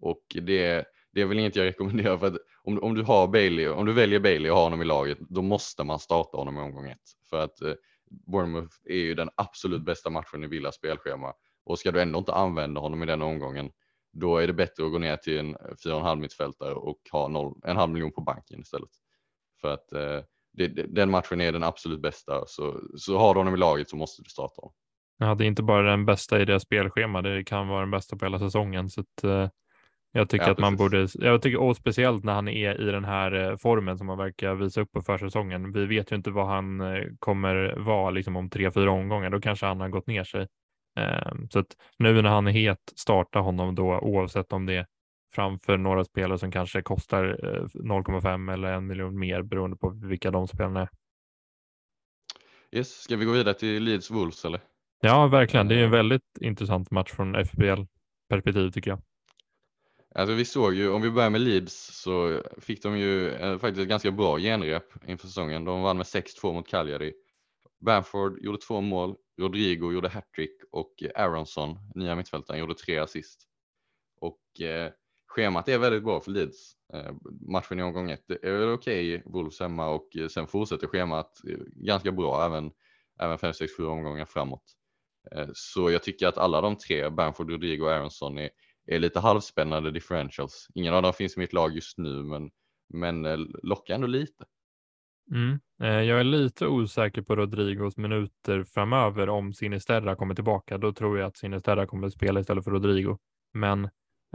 [0.00, 0.84] och det,
[1.16, 3.92] det är väl inget jag rekommenderar för att om, om du har Bailey, om du
[3.92, 6.98] väljer Bailey och har honom i laget, då måste man starta honom i omgång ett.
[7.30, 7.72] För att eh,
[8.10, 11.32] Bournemouth är ju den absolut bästa matchen i Villas spelschema.
[11.64, 13.70] Och ska du ändå inte använda honom i den omgången,
[14.12, 17.76] då är det bättre att gå ner till en 4,5 mittfältare och ha noll, en
[17.76, 18.90] halv miljon på banken istället.
[19.60, 20.20] För att eh,
[20.52, 23.96] det, den matchen är den absolut bästa, så, så har du honom i laget så
[23.96, 24.74] måste du starta honom.
[25.18, 28.16] Ja, det är inte bara den bästa i deras spelschema, det kan vara den bästa
[28.16, 28.90] på hela säsongen.
[28.90, 29.48] Så att, eh,
[30.16, 33.04] jag tycker ja, att man borde, jag tycker och speciellt när han är i den
[33.04, 35.72] här eh, formen som han verkar visa upp på försäsongen.
[35.72, 39.30] Vi vet ju inte vad han eh, kommer vara liksom om tre, fyra omgångar.
[39.30, 40.46] Då kanske han har gått ner sig.
[40.98, 44.86] Ehm, så att nu när han är het, starta honom då oavsett om det är
[45.34, 47.38] framför några spelare som kanske kostar
[47.74, 50.88] 0,5 eh, eller en miljon mer beroende på vilka de spelarna är.
[52.72, 54.60] Yes, ska vi gå vidare till Leeds Wolves eller?
[55.00, 55.68] Ja, verkligen.
[55.68, 57.82] Det är en väldigt intressant match från FBL
[58.28, 59.02] perspektiv tycker jag.
[60.18, 63.82] Alltså vi såg ju, om vi börjar med Leeds så fick de ju eh, faktiskt
[63.82, 65.64] ett ganska bra genrep inför säsongen.
[65.64, 67.14] De vann med 6-2 mot Cagliari.
[67.80, 73.40] Bamford gjorde två mål, Rodrigo gjorde hattrick och eh, Aronson, nya mittfältaren, gjorde tre assist.
[74.20, 74.92] Och eh,
[75.26, 76.72] schemat är väldigt bra för Leeds.
[76.94, 80.86] Eh, matchen i omgång ett är väl okej, okay, Wolves hemma och eh, sen fortsätter
[80.86, 82.70] schemat eh, ganska bra även,
[83.20, 84.64] även 5, 6, 7 omgångar framåt.
[85.32, 88.50] Eh, så jag tycker att alla de tre, Bamford, Rodrigo och Aronson är
[88.86, 90.68] är lite halvspännande differentials.
[90.74, 92.50] Ingen av dem finns i mitt lag just nu, men,
[92.94, 94.44] men eh, lockar ändå lite.
[95.30, 95.58] Mm.
[95.82, 100.78] Eh, jag är lite osäker på Rodrigos minuter framöver om Sinisterra kommer tillbaka.
[100.78, 103.18] Då tror jag att Sinisterra kommer att spela istället för Rodrigo.
[103.54, 103.84] Men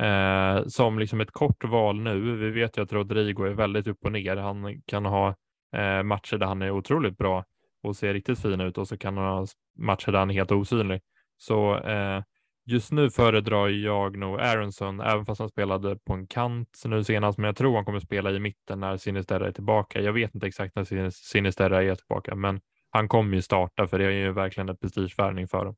[0.02, 4.06] eh, som liksom ett kort val nu, vi vet ju att Rodrigo är väldigt upp
[4.06, 4.36] och ner.
[4.36, 5.36] Han kan ha
[5.76, 7.46] eh, matcher där han är otroligt bra
[7.84, 9.48] och ser riktigt fin ut och så kan han ha
[9.80, 11.02] matcher där han är helt osynlig.
[11.38, 12.24] Så eh,
[12.66, 17.38] just nu föredrar jag nog Aronson, även fast han spelade på en kant nu senast,
[17.38, 20.02] men jag tror han kommer spela i mitten när Sinisterra är tillbaka.
[20.02, 24.06] Jag vet inte exakt när Sinisterra är tillbaka, men han kommer ju starta för det
[24.06, 25.76] är ju verkligen en prestigevärvning för dem.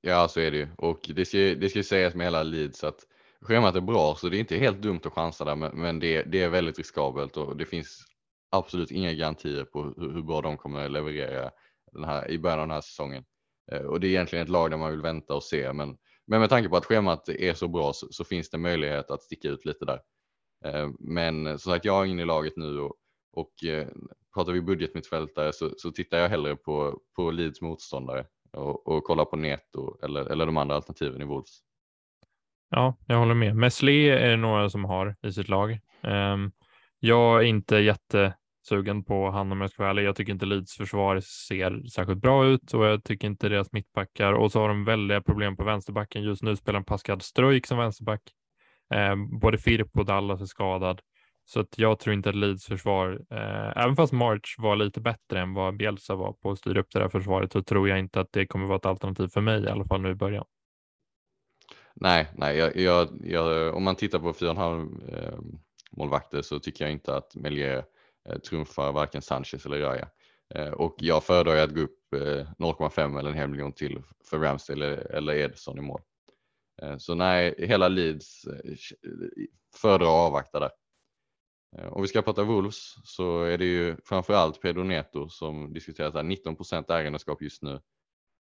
[0.00, 3.00] Ja, så är det ju och det ska, det ska sägas med hela Leeds att
[3.40, 6.22] schemat är bra så det är inte helt dumt att chansa där, men, men det,
[6.22, 8.04] det är väldigt riskabelt och det finns
[8.50, 11.50] absolut inga garantier på hur, hur bra de kommer leverera
[11.92, 13.24] den här, i början av den här säsongen.
[13.72, 15.72] Eh, och det är egentligen ett lag där man vill vänta och se.
[15.72, 19.10] Men, men med tanke på att schemat är så bra så, så finns det möjlighet
[19.10, 20.00] att sticka ut lite där.
[20.64, 22.94] Eh, men som sagt, jag har inne i laget nu och,
[23.32, 23.88] och eh,
[24.34, 29.24] pratar vi budgetmittfältare så, så tittar jag hellre på, på Leeds motståndare och, och kollar
[29.24, 31.60] på Neto eller, eller de andra alternativen i Wolves.
[32.70, 33.56] Ja, jag håller med.
[33.56, 35.78] Mesley är det några som har i sitt lag.
[36.02, 36.52] Um,
[36.98, 38.34] jag är inte jätte
[38.70, 40.04] sugen på han om jag ska vara ärlig.
[40.04, 44.32] Jag tycker inte Leeds försvar ser särskilt bra ut och jag tycker inte deras mittbackar
[44.32, 46.22] och så har de väldiga problem på vänsterbacken.
[46.22, 48.22] Just nu spelar en Pascal Strojk som vänsterback.
[48.94, 51.00] Eh, både Firp och Dallas är skadad.
[51.44, 55.40] Så att jag tror inte att Leeds försvar, eh, även fast March var lite bättre
[55.40, 58.20] än vad Bielsa var på att styra upp det där försvaret, så tror jag inte
[58.20, 60.44] att det kommer vara ett alternativ för mig i alla fall nu i början.
[61.94, 65.38] Nej, nej, jag, jag, jag, om man tittar på 4,5 eh,
[65.90, 67.84] målvakter så tycker jag inte att Melier
[68.30, 70.08] Eh, trumfar varken Sanchez eller Raya.
[70.54, 72.20] Eh, och jag föredrar att gå upp eh,
[72.58, 76.00] 0,5 eller en hel miljon till för Ramsdale eller, Edson i mål.
[76.98, 78.44] Så nej, hela Leeds
[79.76, 80.70] föredrar att avvakta där.
[81.90, 86.22] Om vi ska prata Wolves så är det ju framförallt Pedro Neto som diskuteras här,
[86.22, 87.80] 19 procent ägandeskap just nu.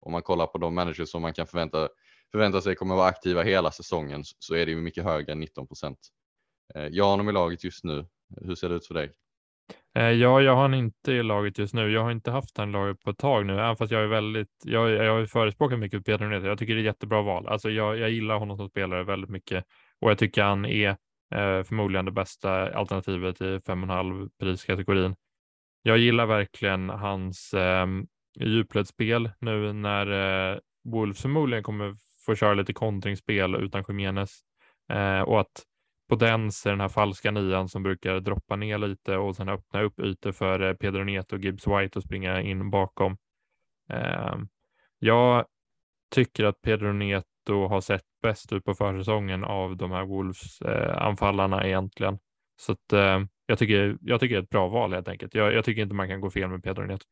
[0.00, 1.88] Om man kollar på de managers som man kan förvänta,
[2.32, 5.66] förvänta sig kommer vara aktiva hela säsongen så är det ju mycket högre än 19
[5.66, 5.98] procent.
[6.90, 8.06] Jag har honom i laget just nu.
[8.40, 9.12] Hur ser det ut för dig?
[9.96, 11.90] Eh, ja, jag har han inte i laget just nu.
[11.92, 14.06] Jag har inte haft han i laget på ett tag nu, även fast jag är
[14.06, 16.46] väldigt, jag, jag har förespråkat mycket Peter Neto.
[16.46, 17.46] Jag tycker det är jättebra val.
[17.48, 19.64] Alltså jag, jag gillar honom som spelare väldigt mycket
[20.00, 20.88] och jag tycker han är
[21.34, 25.16] eh, förmodligen det bästa alternativet i 5,5 priskategorin.
[25.82, 27.86] Jag gillar verkligen hans eh,
[28.40, 30.06] djupledsspel nu när
[30.52, 34.40] eh, Wolves förmodligen kommer få köra lite kontringsspel utan Jiménez
[34.92, 35.62] eh, och att
[36.08, 40.00] Podens är den här falska nian som brukar droppa ner lite och sen öppna upp
[40.00, 43.16] ytor för eh, Pedro Neto och Gibbs White och springa in bakom.
[43.88, 44.48] Ehm,
[44.98, 45.46] jag
[46.14, 51.66] tycker att Pedro Neto har sett bäst ut på försäsongen av de här Wolves-anfallarna eh,
[51.66, 52.18] egentligen.
[52.56, 55.34] Så att, eh, jag, tycker, jag tycker det är ett bra val helt enkelt.
[55.34, 57.04] Jag, jag tycker inte man kan gå fel med Pedro Neto.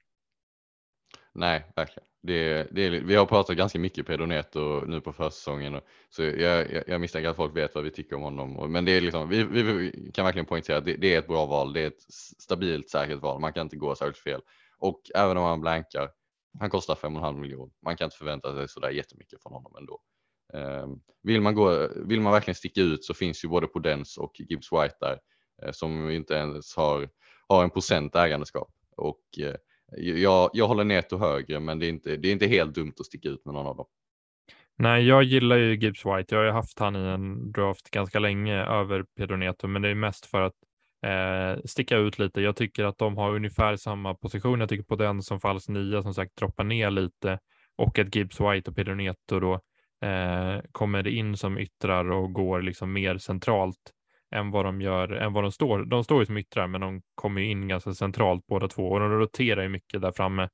[1.35, 2.09] Nej, verkligen.
[2.23, 6.73] Det, det, vi har pratat ganska mycket Pedro Neto nu på försäsongen, och, så jag,
[6.73, 8.59] jag, jag misstänker att folk vet vad vi tycker om honom.
[8.59, 11.27] Och, men det är liksom, vi, vi kan verkligen poängtera att det, det, är ett
[11.27, 11.73] bra val.
[11.73, 12.03] Det är ett
[12.39, 13.41] stabilt, säkert val.
[13.41, 14.41] Man kan inte gå särskilt fel.
[14.79, 16.11] Och även om han blankar,
[16.61, 17.73] han kostar 5,5 miljoner.
[17.83, 20.01] Man kan inte förvänta sig sådär jättemycket från honom ändå.
[20.53, 24.33] Um, vill, man gå, vill man verkligen sticka ut så finns ju både Podens och
[24.41, 25.19] Gibbs White där
[25.63, 27.09] eh, som inte ens har,
[27.49, 28.71] har en procent ägandeskap.
[28.97, 29.55] Och eh,
[29.97, 33.07] jag, jag håller Neto högre, men det är, inte, det är inte helt dumt att
[33.07, 33.87] sticka ut med någon av dem.
[34.79, 36.35] Nej, jag gillar ju Gibbs White.
[36.35, 39.89] Jag har ju haft han i en draft ganska länge över Pedro Neto, men det
[39.89, 40.55] är mest för att
[41.07, 42.41] eh, sticka ut lite.
[42.41, 44.61] Jag tycker att de har ungefär samma position.
[44.61, 47.39] Jag tycker på den som falls nia som sagt droppar ner lite
[47.77, 49.53] och att Gibbs White och Pedro Neto då
[50.09, 53.94] eh, kommer in som yttrar och går liksom mer centralt
[54.35, 55.85] än vad de gör, än vad de står.
[55.85, 59.11] De står ju som yttrar, men de kommer in ganska centralt båda två och de
[59.11, 60.49] roterar ju mycket där framme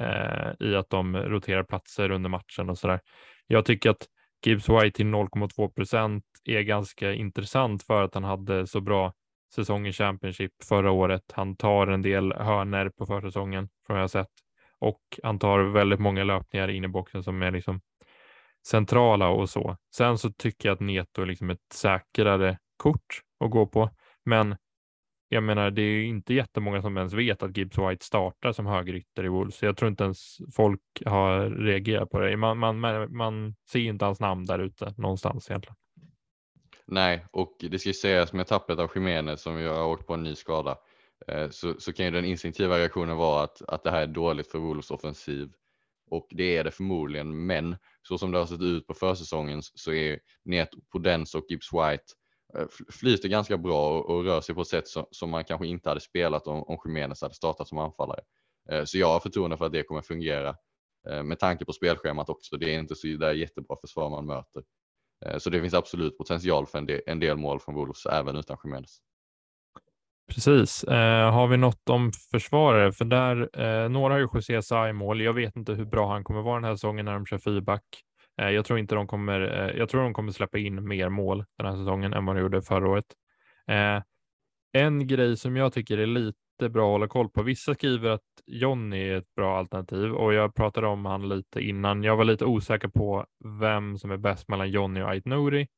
[0.00, 3.00] eh, i att de roterar platser under matchen och så där.
[3.46, 4.06] Jag tycker att
[4.46, 9.12] Gibbs White till 0,2 procent är ganska intressant för att han hade så bra
[9.54, 11.22] säsong i Championship förra året.
[11.32, 14.30] Han tar en del hörner på försäsongen från vad jag sett
[14.78, 17.80] och han tar väldigt många löpningar in i boxen som är liksom
[18.66, 19.76] centrala och så.
[19.96, 23.90] Sen så tycker jag att Neto är liksom ett säkrare kort att gå på.
[24.24, 24.56] Men
[25.28, 28.66] jag menar, det är ju inte jättemånga som ens vet att Gibbs White startar som
[28.66, 29.62] högerytter i Wolves.
[29.62, 32.36] Jag tror inte ens folk har reagerat på det.
[32.36, 32.80] Man, man,
[33.16, 35.76] man ser inte hans namn där ute någonstans egentligen.
[36.86, 40.14] Nej, och det ska ju sägas med tappet av Jiménez som ju har åkt på
[40.14, 40.78] en ny skada
[41.28, 44.50] eh, så, så kan ju den instinktiva reaktionen vara att, att det här är dåligt
[44.50, 45.52] för Wolves offensiv
[46.10, 47.46] och det är det förmodligen.
[47.46, 51.72] Men så som det har sett ut på försäsongen så är Neto, Podens och Gibbs
[51.72, 52.04] White
[52.58, 55.66] Eh, flyter ganska bra och, och rör sig på ett sätt som, som, man kanske
[55.66, 58.20] inte hade spelat om, om Jiménez hade startat som anfallare.
[58.70, 60.56] Eh, så jag har förtroende för att det kommer fungera
[61.08, 62.56] eh, med tanke på spelschemat också.
[62.56, 64.62] Det är inte så där jättebra försvar man möter.
[65.38, 68.56] Så det finns absolut potential för en del, en del mål från Wolves även utan
[68.64, 68.98] Jiménez.
[70.28, 70.84] Precis.
[70.84, 72.92] Eh, har vi något om försvarare?
[72.92, 75.20] För där, eh, några har ju José Sa i mål.
[75.20, 77.84] Jag vet inte hur bra han kommer vara den här säsongen när de kör fyrback.
[78.40, 79.40] Eh, jag tror inte de kommer.
[79.40, 82.42] Eh, jag tror de kommer släppa in mer mål den här säsongen än vad de
[82.42, 83.06] gjorde förra året.
[83.68, 84.02] Eh,
[84.72, 87.42] en grej som jag tycker är lite bra att hålla koll på.
[87.42, 92.02] Vissa skriver att Johnny är ett bra alternativ och jag pratade om han lite innan.
[92.02, 93.26] Jag var lite osäker på
[93.60, 95.68] vem som är bäst mellan Johnny och Ait Nouri.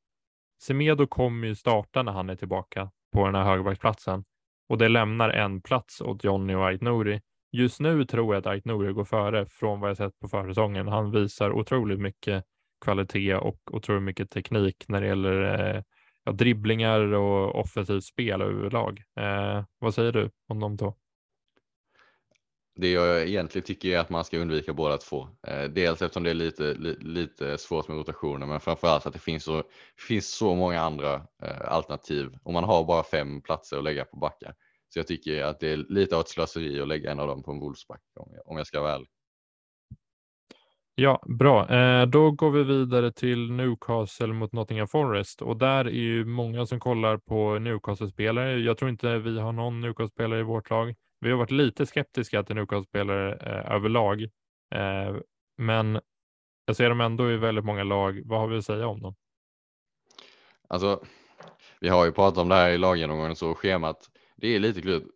[0.62, 4.25] Semedo kommer ju starta när han är tillbaka på den här högerbacksplatsen
[4.69, 7.21] och det lämnar en plats åt Johnny och Ait Nouri.
[7.53, 10.89] Just nu tror jag att Ait Nouri går före från vad jag sett på försäsongen.
[10.89, 12.45] Han visar otroligt mycket
[12.85, 15.83] kvalitet och otroligt mycket teknik när det gäller eh,
[16.25, 19.03] ja, dribblingar och offensivt spel överlag.
[19.21, 20.95] Eh, vad säger du om de två?
[22.79, 25.29] Det jag egentligen tycker är att man ska undvika båda två.
[25.47, 29.19] Eh, dels eftersom det är lite, li, lite svårt med rotationer men framförallt att det
[29.19, 29.63] finns så,
[30.09, 34.17] finns så många andra eh, alternativ och man har bara fem platser att lägga på
[34.17, 34.55] backar.
[34.88, 37.42] Så jag tycker att det är lite av ett slöseri att lägga en av dem
[37.42, 39.09] på en Wolfsback om jag, om jag ska vara ärlig.
[40.99, 41.68] Ja, bra.
[41.68, 46.66] Eh, då går vi vidare till Newcastle mot Nottingham Forest och där är ju många
[46.66, 48.59] som kollar på Newcastle-spelare.
[48.59, 50.94] Jag tror inte vi har någon Newcastle-spelare i vårt lag.
[51.20, 54.22] Vi har varit lite skeptiska till Newcastle-spelare eh, överlag,
[54.75, 55.16] eh,
[55.59, 56.01] men
[56.66, 58.22] jag ser dem ändå i väldigt många lag.
[58.25, 59.14] Vad har vi att säga om dem?
[60.68, 61.05] Alltså,
[61.81, 64.11] vi har ju pratat om det här i laggenomgången så schemat.
[64.37, 65.07] Det är lite klurigt.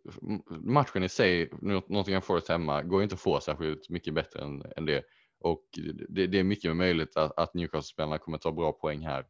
[0.49, 1.49] Matchen i sig,
[1.87, 5.03] Nottingham Forest hemma, går inte att få särskilt mycket bättre än, än det
[5.39, 5.63] och
[6.09, 9.25] det, det, är mycket möjligt att, att Newcastle-spelarna kommer ta bra poäng här.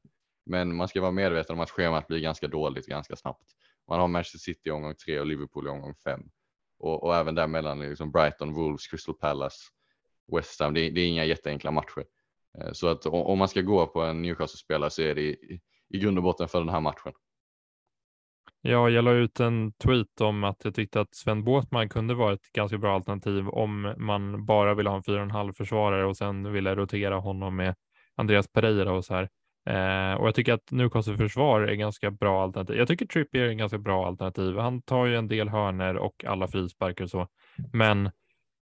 [0.45, 3.51] Men man ska vara medveten om att schemat blir ganska dåligt ganska snabbt.
[3.87, 6.21] Man har Manchester City i omgång tre och Liverpool i omgång fem
[6.79, 9.57] och, och även däremellan liksom Brighton, Wolves, Crystal Palace,
[10.35, 10.73] West Ham.
[10.73, 12.05] Det, det är inga jätteenkla matcher.
[12.57, 15.99] Eh, så att om man ska gå på en Newcastle-spelare så är det i, i
[15.99, 17.13] grund och botten för den här matchen.
[18.63, 22.33] Ja, jag la ut en tweet om att jag tyckte att Sven Båtman kunde vara
[22.33, 26.75] ett ganska bra alternativ om man bara vill ha en 4,5 försvarare och sen ville
[26.75, 27.75] rotera honom med
[28.15, 29.29] Andreas Pereira och så här.
[29.65, 32.77] Eh, och jag tycker att Newcastle försvar är ganska bra alternativ.
[32.77, 34.57] Jag tycker Trippier är en ganska bra alternativ.
[34.57, 37.27] Han tar ju en del hörner och alla frisparkar och så,
[37.73, 38.05] men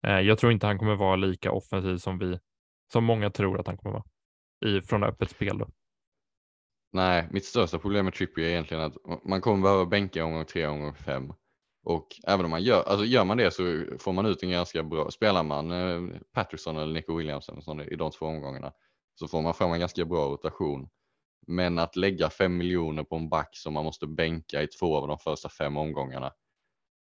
[0.07, 2.39] eh, jag tror inte han kommer vara lika offensiv som vi,
[2.93, 4.05] som många tror att han kommer vara
[4.67, 5.59] i, från öppet spel.
[5.59, 5.67] Då.
[6.97, 10.67] Nej, mitt största problem med Trippier är egentligen att man kommer behöva bänka omgång tre,
[10.67, 11.33] omgång fem.
[11.85, 14.83] Och även om man gör, alltså gör man det så får man ut en ganska
[14.83, 18.73] bra, spelar man eh, Patterson eller Nico Williamson i de två omgångarna
[19.15, 20.89] så får man fram en ganska bra rotation.
[21.47, 25.09] Men att lägga fem miljoner på en back som man måste bänka i två av
[25.09, 26.33] de första fem omgångarna.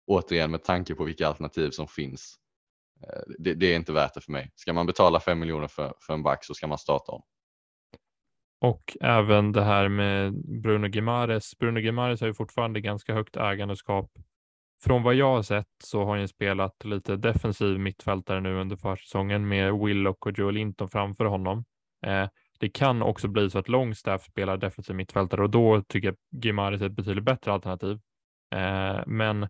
[0.08, 2.36] Återigen med tanke på vilka alternativ som finns.
[3.04, 4.52] Eh, det, det är inte värt det för mig.
[4.56, 7.21] Ska man betala fem miljoner för, för en back så ska man starta om.
[8.60, 11.58] Och även det här med Bruno Gimares.
[11.58, 14.12] Bruno Gimares har ju fortfarande ganska högt ägandeskap.
[14.84, 19.48] Från vad jag har sett så har han spelat lite defensiv mittfältare nu under försäsongen
[19.48, 21.65] med Willock och Joel Linton framför honom.
[22.06, 26.43] Eh, det kan också bli så att Longstaff spelar defensiv mittfältare och då tycker jag
[26.43, 28.00] Gimares är ett betydligt bättre alternativ.
[28.56, 29.48] Eh, men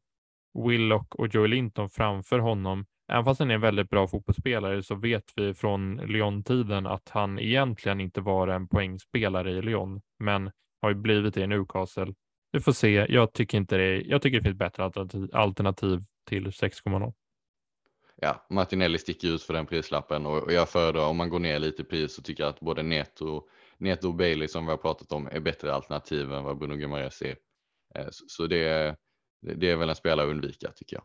[0.67, 4.95] Willock och Joel Linton framför honom, även fast han är en väldigt bra fotbollsspelare så
[4.95, 10.89] vet vi från Lyon-tiden att han egentligen inte var en poängspelare i Lyon, men har
[10.89, 12.13] ju blivit det i Newcastle.
[12.51, 13.05] Vi får se.
[13.09, 14.01] Jag tycker inte det.
[14.01, 14.83] Jag tycker det finns bättre
[15.33, 17.13] alternativ, till 6,0
[18.21, 21.81] ja, Martinelli sticker ut för den prislappen och jag föredrar om man går ner lite
[21.81, 25.11] i pris så tycker jag att både Neto, Neto och Bailey som vi har pratat
[25.11, 27.35] om är bättre alternativ än vad Bruno Guimaraes är.
[27.95, 28.95] Eh, så det,
[29.41, 31.03] det är väl en spelare att undvika tycker jag.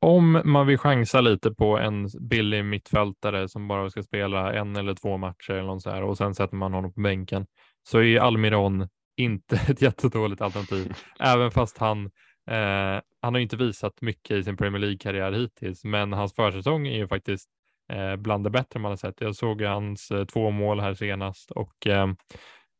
[0.00, 4.94] Om man vill chansa lite på en billig mittfältare som bara ska spela en eller
[4.94, 7.46] två matcher eller något så här, och sen sätter man honom på bänken
[7.88, 12.10] så är Almiron inte ett jättedåligt alternativ, även fast han
[12.50, 16.96] Eh, han har inte visat mycket i sin Premier League-karriär hittills, men hans försäsong är
[16.96, 17.48] ju faktiskt
[17.92, 19.20] eh, bland det bättre man har sett.
[19.20, 22.06] Jag såg hans eh, två mål här senast och eh,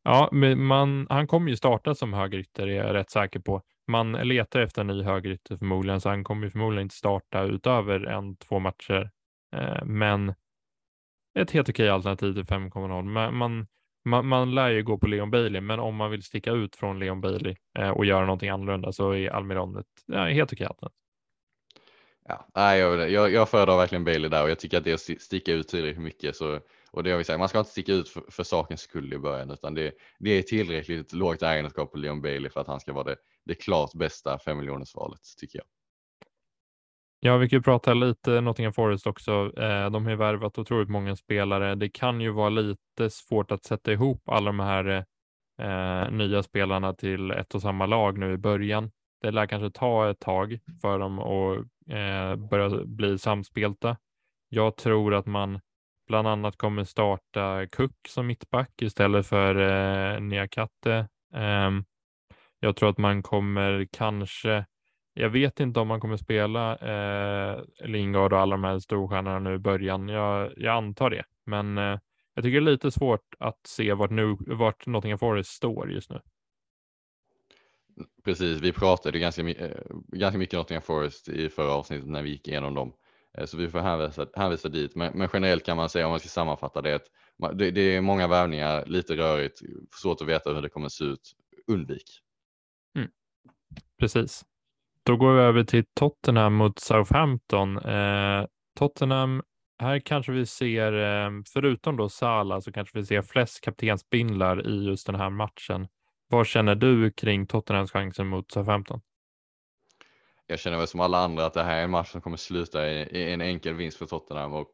[0.03, 3.61] ja, man, han kommer ju starta som högerytter är jag rätt säker på.
[3.89, 8.05] Man letar efter en ny högerytter förmodligen, så han kommer ju förmodligen inte starta utöver
[8.05, 9.11] en, två matcher.
[9.55, 10.33] Eh, men
[11.39, 13.03] ett helt okej alternativ till 5,0.
[13.03, 13.67] Man, man
[14.05, 16.99] man, man lär ju gå på Leon Bailey, men om man vill sticka ut från
[16.99, 20.95] Leon Bailey eh, och göra någonting annorlunda så är Almiron ett ja, helt okej alternativ.
[22.53, 25.21] Ja, jag, jag, jag föredrar verkligen Bailey där och jag tycker att det är att
[25.21, 26.35] sticka ut tillräckligt mycket.
[26.35, 26.59] Så,
[26.91, 29.17] och det jag vill säga, man ska inte sticka ut för, för sakens skull i
[29.17, 32.93] början utan det, det är tillräckligt lågt ägandeskap på Leon Bailey för att han ska
[32.93, 33.15] vara det,
[33.45, 35.65] det klart bästa fem miljoners valet tycker jag.
[37.21, 39.31] Ja, vi kan ju prata lite Nottingham Forest också.
[39.57, 41.75] Eh, de har ju värvat otroligt många spelare.
[41.75, 45.05] Det kan ju vara lite svårt att sätta ihop alla de här
[45.61, 48.91] eh, nya spelarna till ett och samma lag nu i början.
[49.21, 51.57] Det lär kanske ta ett tag för dem att
[51.89, 53.97] eh, börja bli samspelta.
[54.49, 55.59] Jag tror att man
[56.09, 61.07] bland annat kommer starta Cook som mittback istället för eh, Niakate.
[61.35, 61.71] Eh,
[62.59, 64.65] jag tror att man kommer kanske
[65.13, 69.55] jag vet inte om man kommer spela eh, Lingard och alla de här storstjärnorna nu
[69.55, 70.09] i början.
[70.09, 71.99] Jag, jag antar det, men eh,
[72.33, 76.09] jag tycker det är lite svårt att se vart, nu, vart Nottingham Forest står just
[76.09, 76.19] nu.
[78.23, 82.47] Precis, vi pratade ganska, eh, ganska mycket Nottingham Forest i förra avsnittet när vi gick
[82.47, 82.93] igenom dem.
[83.39, 84.95] Eh, så vi får hänvisa, hänvisa dit.
[84.95, 87.05] Men, men, generellt kan man säga om man ska sammanfatta det, att
[87.53, 89.59] det, det är många värvningar, lite rörigt,
[90.01, 91.35] svårt att veta hur det kommer se ut.
[91.67, 92.19] Undvik.
[92.97, 93.09] Mm.
[93.99, 94.45] Precis.
[95.03, 97.77] Då går vi över till Tottenham mot Southampton.
[97.77, 98.45] Eh,
[98.79, 99.43] Tottenham,
[99.79, 104.83] här kanske vi ser, eh, förutom då Sala, så kanske vi ser flest kaptensbindlar i
[104.85, 105.87] just den här matchen.
[106.27, 109.01] Vad känner du kring Tottenhams chanser mot Southampton?
[110.51, 112.89] Jag känner väl som alla andra att det här är en match som kommer sluta
[112.89, 114.71] i, i en enkel vinst för Tottenham och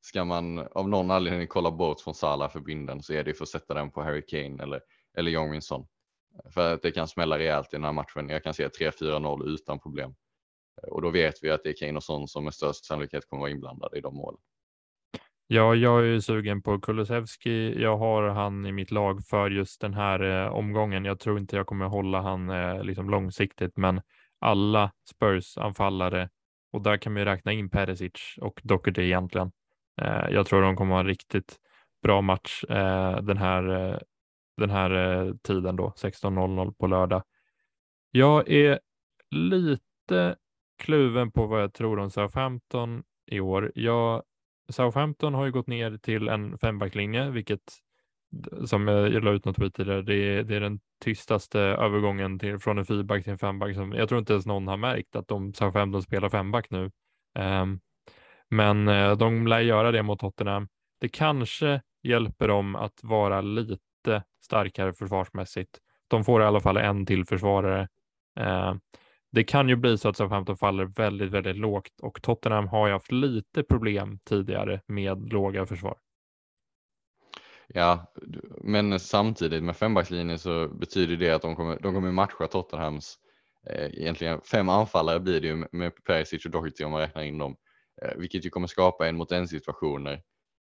[0.00, 3.44] ska man av någon anledning kolla bort från Salah för binden så är det för
[3.44, 4.80] att sätta den på Harry Kane eller,
[5.18, 5.86] eller John Winson
[6.54, 8.28] För att det kan smälla rejält i den här matchen.
[8.28, 10.14] Jag kan se 3-4-0 utan problem.
[10.90, 13.40] Och då vet vi att det är Kane och Son som med störst sannolikhet kommer
[13.40, 14.40] vara inblandade i de målen.
[15.46, 17.82] Ja, jag är ju sugen på Kulusevski.
[17.82, 21.04] Jag har han i mitt lag för just den här eh, omgången.
[21.04, 24.00] Jag tror inte jag kommer hålla han eh, liksom långsiktigt, men
[24.40, 26.28] alla Spurs-anfallare
[26.72, 29.52] och där kan man ju räkna in Perisic och Doherty egentligen.
[30.00, 31.56] Eh, jag tror de kommer ha en riktigt
[32.02, 33.98] bra match eh, den här eh,
[34.56, 37.22] den här eh, tiden då, 16.00 på lördag.
[38.10, 38.80] Jag är
[39.30, 40.36] lite
[40.78, 43.72] kluven på vad jag tror om Southampton i år.
[43.74, 44.22] Jag,
[44.68, 47.78] Southampton har ju gått ner till en fembacklinje, vilket
[48.66, 52.58] som jag la ut något tweet tidigare, det är, det är den tystaste övergången till,
[52.58, 53.74] från en fyrback till en femback.
[53.74, 56.90] Som, jag tror inte ens någon har märkt att de Southampton spelar femback nu.
[57.38, 57.80] Um,
[58.50, 60.68] men eh, de lär göra det mot Tottenham.
[61.00, 65.78] Det kanske hjälper dem att vara lite lite starkare försvarsmässigt.
[66.08, 67.88] De får i alla fall en till försvarare.
[68.40, 68.74] Eh,
[69.32, 72.92] det kan ju bli så att Southampton faller väldigt, väldigt lågt och Tottenham har ju
[72.92, 75.96] haft lite problem tidigare med låga försvar.
[77.68, 78.12] Ja,
[78.60, 83.18] men samtidigt med fembackslinjen så betyder det att de kommer, de kommer matcha Tottenhams
[83.70, 87.38] eh, egentligen fem anfallare blir det ju med Perisic och Doherty om man räknar in
[87.38, 87.56] dem,
[88.02, 90.22] eh, vilket ju kommer skapa en mot en situationer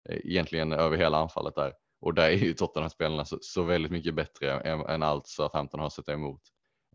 [0.10, 1.74] eh, egentligen över hela anfallet där.
[2.02, 5.90] Och där är ju Tottenham-spelarna så, så, väldigt mycket bättre än, än allt Southampton har
[5.90, 6.42] sett emot.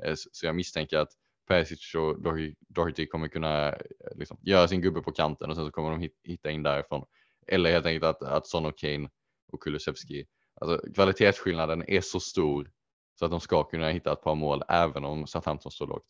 [0.05, 1.11] Eh, så jag misstänker att
[1.49, 2.23] Perisic och
[2.69, 3.77] Doherty kommer kunna eh,
[4.17, 7.05] liksom, göra sin gubbe på kanten och sen så kommer de hitta in därifrån.
[7.47, 9.09] Eller helt enkelt att, att Son och Kane
[9.53, 10.27] och Kulusevski,
[10.61, 12.71] alltså kvalitetsskillnaden är så stor
[13.19, 16.07] så att de ska kunna hitta ett par mål även om Southampton står lågt.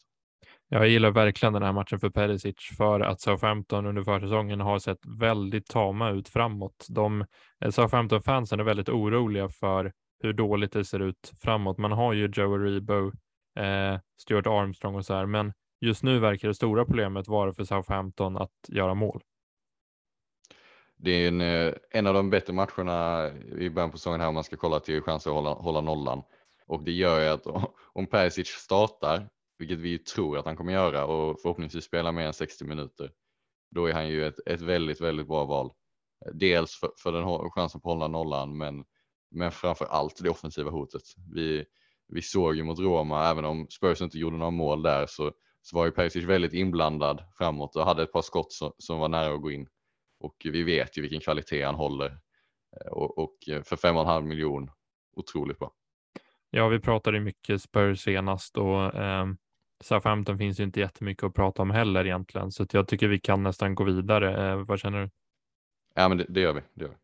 [0.69, 4.99] Jag gillar verkligen den här matchen för Perisic för att Southampton under försäsongen har sett
[5.21, 6.87] väldigt tama ut framåt.
[6.89, 7.25] De
[7.65, 11.79] eh, Southampton-fansen är väldigt oroliga för hur dåligt det ser ut framåt.
[11.79, 13.13] Man har ju Joe Rebo,
[13.59, 17.65] eh, Stuart Armstrong och så här, men just nu verkar det stora problemet vara för
[17.65, 19.23] Southampton att göra mål.
[20.97, 23.29] Det är en, eh, en av de bättre matcherna
[23.59, 26.23] i början på säsongen här om man ska kolla till chanser att hålla, hålla nollan.
[26.67, 27.47] Och det gör ju att
[27.93, 29.29] om Perisic startar
[29.59, 33.11] vilket vi tror att han kommer göra och förhoppningsvis spela mer än 60 minuter,
[33.71, 35.73] då är han ju ett, ett väldigt, väldigt bra val.
[36.33, 38.85] Dels för, för den chansen på att hålla nollan, men,
[39.31, 41.03] men framför allt det offensiva hotet.
[41.35, 41.65] Vi,
[42.09, 45.33] vi såg ju mot Roma, även om Spurs inte gjorde några mål där, så,
[45.63, 49.09] så var ju Perisic väldigt inblandad framåt och hade ett par skott som, som var
[49.09, 49.69] nära att gå in.
[50.27, 52.19] Och vi vet ju vilken kvalitet han håller.
[52.91, 54.71] Och, och för 5,5 miljon,
[55.17, 55.73] otroligt bra.
[56.51, 59.27] Ja, vi pratade mycket Spurs senast och eh,
[59.85, 63.43] Southampton finns ju inte jättemycket att prata om heller egentligen, så jag tycker vi kan
[63.43, 64.51] nästan gå vidare.
[64.51, 65.11] Eh, vad känner du?
[65.95, 66.61] Ja, men det, det, gör vi.
[66.75, 66.97] Det gör vi.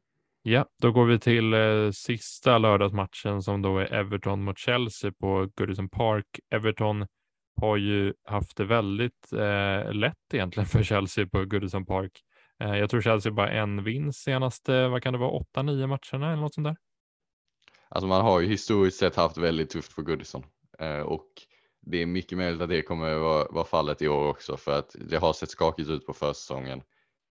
[0.53, 5.51] Ja, då går vi till eh, sista lördagsmatchen som då är Everton mot Chelsea på
[5.57, 6.27] Goodison Park.
[6.51, 7.07] Everton
[7.61, 12.13] har ju haft det väldigt eh, lätt egentligen för Chelsea på Goodison Park.
[12.63, 16.33] Eh, jag tror Chelsea bara en vinst senaste, vad kan det vara, åtta, nio matcherna
[16.33, 16.77] eller något sånt där?
[17.89, 20.45] Alltså man har ju historiskt sett haft väldigt tufft på Goodison
[20.79, 21.29] eh, och
[21.81, 24.97] det är mycket möjligt att det kommer vara, vara fallet i år också för att
[24.99, 26.83] det har sett skakigt ut på försäsongen.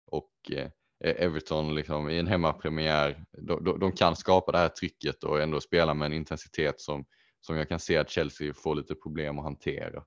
[0.08, 0.70] Och eh,
[1.04, 5.42] e-, Everton liksom, i en hemmapremiär, de, de, de, kan skapa det här trycket och
[5.42, 7.06] ändå spela med en intensitet som,
[7.42, 10.04] som jag kan se att Chelsea får lite problem att hantera.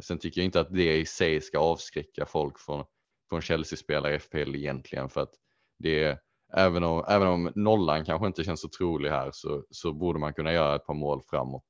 [0.00, 2.84] Sen tycker jag inte att det i sig ska avskräcka folk från,
[3.30, 5.34] från Chelsea-spelare i FPL egentligen för att
[5.78, 6.18] det är,
[6.56, 10.34] även om, även om nollan kanske inte känns så trolig här så, så borde man
[10.34, 11.66] kunna göra ett par mål framåt.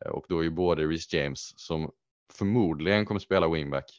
[0.00, 1.90] Eh, och då är ju både Reece James som
[2.32, 3.90] förmodligen kommer spela wingback,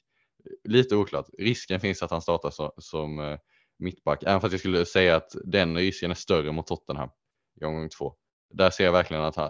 [0.64, 3.39] lite oklart, risken finns att han startar som, som eh,
[3.80, 7.10] mittback, även fast jag skulle säga att den risken är större mot Tottenham
[7.62, 8.16] i omgång två.
[8.54, 9.50] Där ser jag verkligen att han,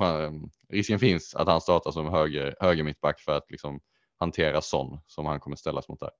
[0.00, 0.32] eh, eh,
[0.68, 3.80] risken finns att han startar som höger, höger mittback för att liksom
[4.16, 6.10] hantera Son som han kommer ställas mot där.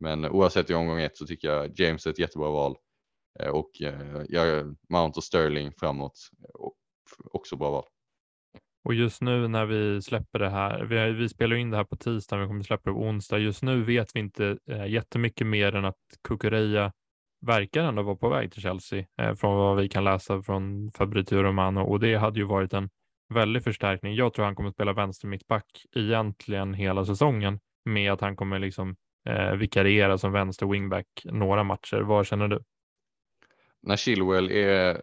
[0.00, 2.76] Men oavsett i omgång ett så tycker jag James är ett jättebra val
[3.40, 6.68] eh, och eh, jag, Mount och Sterling framåt eh,
[7.32, 7.84] också bra val.
[8.84, 11.96] Och just nu när vi släpper det här, vi, vi spelar in det här på
[11.96, 13.38] tisdag, vi kommer släppa det på onsdag.
[13.38, 16.92] Just nu vet vi inte eh, jättemycket mer än att Kukureya
[17.46, 21.42] verkar ändå vara på väg till Chelsea eh, från vad vi kan läsa från Fabrizio
[21.42, 22.90] Romano och det hade ju varit en
[23.34, 24.14] väldig förstärkning.
[24.14, 25.66] Jag tror han kommer spela vänster mittback
[25.96, 28.96] egentligen hela säsongen med att han kommer liksom
[29.28, 32.00] eh, vikariera som vänster wingback några matcher.
[32.00, 32.62] Vad känner du?
[33.86, 35.02] när Chilwell är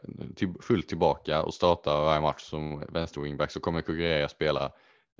[0.61, 4.71] fullt tillbaka och startar varje match som vänster wingback så kommer Kukureya spela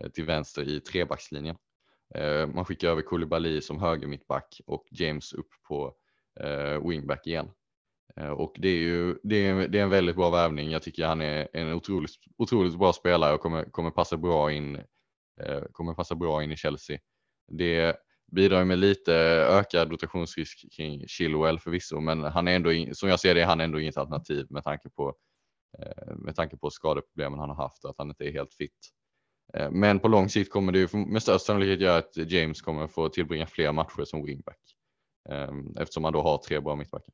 [0.02, 1.56] eh, till vänster i trebackslinjen.
[2.16, 5.94] Eh, man skickar över Koulibaly som höger mittback och James upp på
[6.40, 7.52] eh, wingback igen.
[8.16, 10.72] Eh, och det är ju det är, det är en väldigt bra värvning.
[10.72, 14.76] Jag tycker han är en otroligt, otroligt bra spelare och kommer, kommer, passa bra in,
[15.42, 17.00] eh, kommer passa bra in i Chelsea.
[17.48, 17.98] Det,
[18.32, 19.14] bidrar med lite
[19.50, 23.64] ökad rotationsrisk kring Chilwell förvisso, men han är ändå, som jag ser det, han är
[23.64, 25.16] ändå inget alternativ med tanke på,
[25.80, 28.90] eh, med tanke på skadeproblemen han har haft och att han inte är helt fit.
[29.54, 32.88] Eh, men på lång sikt kommer det ju med största sannolikhet göra att James kommer
[32.88, 34.60] få tillbringa fler matcher som wingback
[35.30, 37.14] ehm, eftersom han då har tre bra mittbackar.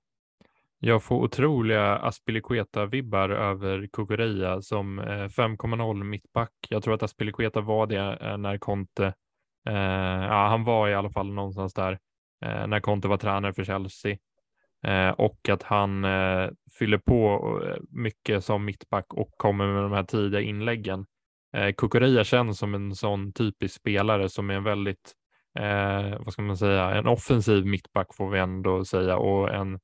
[0.80, 6.54] Jag får otroliga Aspilicueta-vibbar över Kukureya som eh, 5,0 mittback.
[6.70, 9.14] Jag tror att Aspilicueta var det när Conte
[9.68, 12.00] Eh, ja, han var i alla fall någonstans där
[12.46, 14.18] eh, när Conte var tränare för Chelsea
[14.84, 16.50] eh, och att han eh,
[16.80, 21.06] fyller på eh, mycket som mittback och kommer med de här tidiga inläggen.
[21.78, 25.14] Kukureya känns som en sån typisk spelare som är en väldigt,
[26.20, 29.80] vad ska man säga, en offensiv mittback får vi ändå säga och en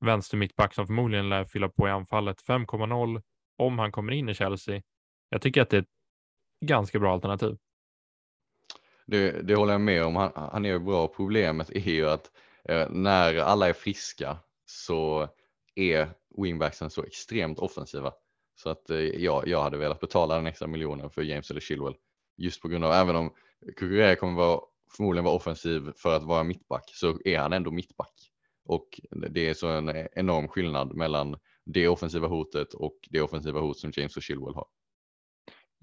[0.00, 3.22] vänster mittback som förmodligen lär fylla på i anfallet 5,0
[3.58, 4.82] om han kommer in i Chelsea.
[5.28, 5.88] Jag tycker att det är ett
[6.66, 7.56] ganska bra alternativ.
[9.06, 10.16] Det, det håller jag med om.
[10.16, 11.08] Han, han är ju bra.
[11.08, 12.30] Problemet är ju att
[12.68, 14.36] eh, när alla är friska
[14.66, 15.28] så
[15.74, 16.08] är
[16.42, 18.12] wingbacksen så extremt offensiva.
[18.54, 21.94] Så att eh, jag, jag hade velat betala den extra miljonen för James eller Chilwell.
[22.36, 23.32] Just på grund av, även om
[23.66, 24.60] Kukurea kommer vara,
[24.96, 28.30] förmodligen vara offensiv för att vara mittback så är han ändå mittback.
[28.64, 33.78] Och det är så en enorm skillnad mellan det offensiva hotet och det offensiva hot
[33.78, 34.66] som James och Chilwell har.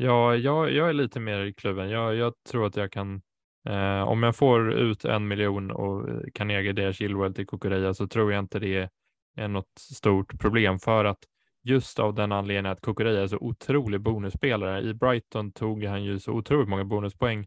[0.04, 1.90] Ja, jag, jag är lite mer kluven.
[1.90, 3.22] Jag, jag tror att jag kan,
[3.70, 7.94] eh, om jag får ut en miljon och eh, kan äga deras Chilwell till Kukureya
[7.94, 8.90] så tror jag inte det
[9.38, 11.20] är något stort problem för att
[11.64, 14.82] just av den anledningen att Kukureya är så otrolig bonusspelare.
[14.82, 17.40] I Brighton tog han ju så otroligt många bonuspoäng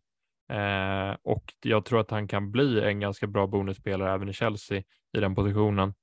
[0.50, 4.82] eh, och jag tror att han kan bli en ganska bra bonusspelare även i Chelsea
[5.16, 5.94] i den positionen.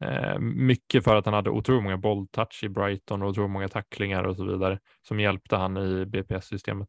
[0.00, 4.24] Eh, mycket för att han hade otroligt många bolltouch i Brighton och otroligt många tacklingar
[4.24, 6.88] och så vidare som hjälpte han i BPS-systemet.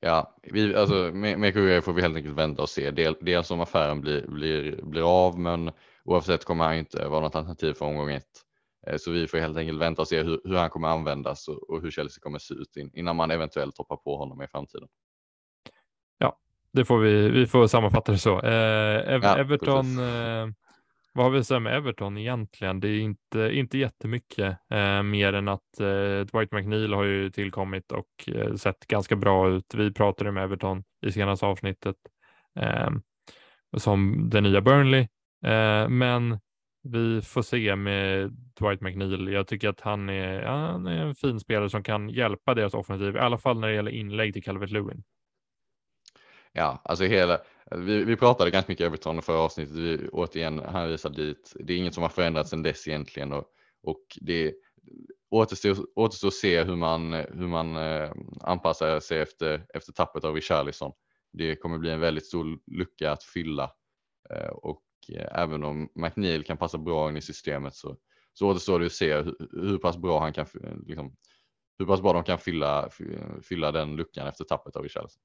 [0.00, 2.90] Ja, vi, alltså, med, med får vi helt enkelt vänta och se.
[2.90, 5.70] Del, dels om affären blir, blir, blir av, men
[6.04, 8.24] oavsett kommer han inte vara något alternativ för omgång ett.
[8.86, 11.70] Eh, så vi får helt enkelt vänta och se hur, hur han kommer användas och,
[11.70, 14.88] och, hur Chelsea kommer se ut in, innan man eventuellt hoppar på honom i framtiden.
[16.18, 16.38] Ja,
[16.72, 18.40] det får vi, vi får sammanfatta det så.
[18.40, 20.48] Eh, Ev ja, Everton eh,
[21.18, 22.80] vad har vi att säga med Everton egentligen?
[22.80, 27.92] Det är inte, inte jättemycket eh, mer än att eh, Dwight McNeil har ju tillkommit
[27.92, 29.74] och eh, sett ganska bra ut.
[29.74, 31.96] Vi pratade med Everton i senaste avsnittet
[32.60, 32.90] eh,
[33.76, 35.00] som den nya Burnley,
[35.44, 36.38] eh, men
[36.82, 39.28] vi får se med Dwight McNeil.
[39.28, 43.16] Jag tycker att han är, han är en fin spelare som kan hjälpa deras offensiv,
[43.16, 45.02] i alla fall när det gäller inlägg till Calvert Lewin.
[46.52, 47.38] Ja, alltså hela,
[47.70, 49.76] vi, vi pratade ganska mycket Everton förra avsnittet.
[49.76, 51.52] Vi, återigen hänvisar dit.
[51.60, 53.44] Det är inget som har förändrats sedan dess egentligen och,
[53.82, 54.54] och det
[55.30, 60.34] återstår, återstår att se hur man, hur man eh, anpassar sig efter, efter tappet av
[60.34, 60.92] Richarlison.
[61.32, 63.72] Det kommer bli en väldigt stor lucka att fylla
[64.30, 67.96] eh, och eh, även om McNeil kan passa bra in i systemet så,
[68.34, 70.46] så återstår det att se hur, hur pass bra han kan
[70.86, 71.16] liksom,
[71.78, 72.90] hur pass bra de kan fylla,
[73.42, 75.22] fylla den luckan efter tappet av Richarlison.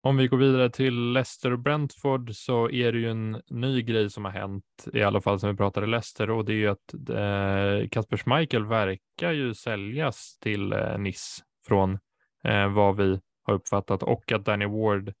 [0.00, 4.10] Om vi går vidare till Leicester och Brentford så är det ju en ny grej
[4.10, 6.94] som har hänt, i alla fall som vi pratade Leicester, och det är ju att
[6.94, 11.98] eh, Kasper Schmeichel verkar ju säljas till eh, Nice från
[12.44, 15.12] eh, vad vi har uppfattat och att Danny Ward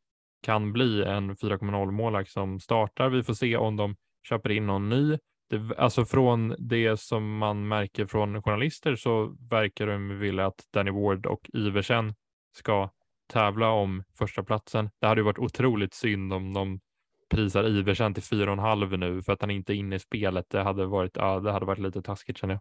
[0.42, 3.08] kan bli en 4,0 målvakt som startar.
[3.08, 3.96] Vi får se om de
[4.28, 5.18] köper in någon ny.
[5.50, 10.90] Det, alltså från det som man märker från journalister så verkar de vilja att Danny
[10.90, 12.14] Ward och Iversen
[12.56, 12.90] ska
[13.26, 14.90] tävla om första platsen.
[15.00, 16.80] Det hade ju varit otroligt synd om de
[17.28, 20.46] prisar Iversen till 4,5 nu för att han inte är inne i spelet.
[20.50, 22.60] Det hade varit, ja, det hade varit lite taskigt känner jag.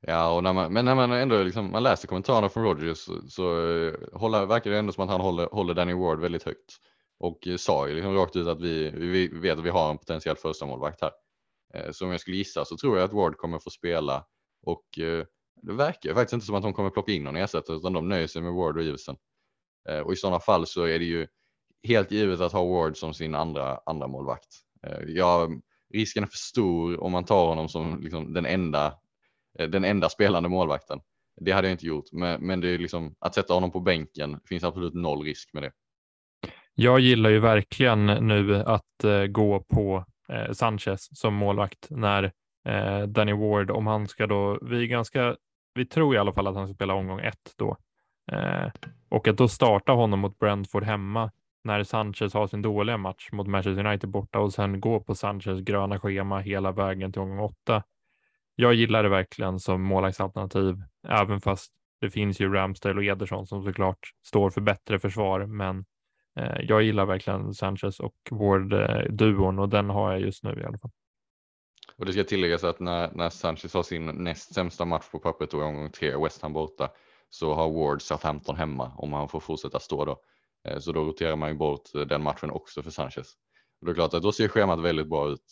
[0.00, 3.22] Ja, och när man, men när man ändå liksom, man läser kommentarerna från Rogers så,
[3.28, 6.78] så eh, håller, verkar det ändå som att han håller, håller Danny Ward väldigt högt
[7.18, 9.98] och eh, sa ju liksom rakt ut att vi, vi vet att vi har en
[9.98, 11.10] potentiell första målvakt här.
[11.74, 14.24] Eh, så om jag skulle gissa så tror jag att Ward kommer få spela
[14.66, 14.84] och
[15.62, 18.26] det verkar faktiskt inte som att de kommer plocka in någon ersättare utan de nöjer
[18.26, 19.16] sig med Ward och Iversen.
[19.88, 21.26] Eh, och i sådana fall så är det ju
[21.82, 24.48] helt givet att ha Ward som sin andra, andra målvakt.
[24.86, 25.48] Eh, ja,
[25.94, 28.98] risken är för stor om man tar honom som liksom den enda
[29.58, 31.00] Eh, den enda spelande målvakten.
[31.40, 34.40] Det hade jag inte gjort, men, men det är liksom att sätta honom på bänken
[34.48, 35.72] finns absolut noll risk med det.
[36.74, 42.32] Jag gillar ju verkligen nu att eh, gå på eh, Sanchez som målvakt när
[42.68, 45.36] eh, Danny Ward, om han ska då, vi ganska,
[45.74, 47.76] vi tror i alla fall att han ska spela omgång ett då.
[48.32, 48.70] Eh,
[49.08, 51.30] och att då starta honom mot Brentford hemma
[51.64, 55.60] när Sanchez har sin dåliga match mot Manchester United borta och sen gå på Sanchez
[55.60, 57.82] gröna schema hela vägen till omgång åtta
[58.56, 63.64] jag gillar det verkligen som målvaktsalternativ, även fast det finns ju Ramsdale och Ederson som
[63.64, 65.46] såklart står för bättre försvar.
[65.46, 65.84] Men
[66.36, 70.78] eh, jag gillar verkligen Sanchez och Ward-duon och den har jag just nu i alla
[70.78, 70.90] fall.
[71.96, 75.54] Och det ska tilläggas att när, när Sanchez har sin näst sämsta match på pappret
[75.54, 76.90] och omgång tre, West Ham borta,
[77.34, 80.20] så har Ward Southampton hemma om han får fortsätta stå då.
[80.68, 83.32] Eh, så då roterar man ju bort den matchen också för Sanchez.
[83.80, 85.44] Och det är klart att då ser schemat väldigt bra ut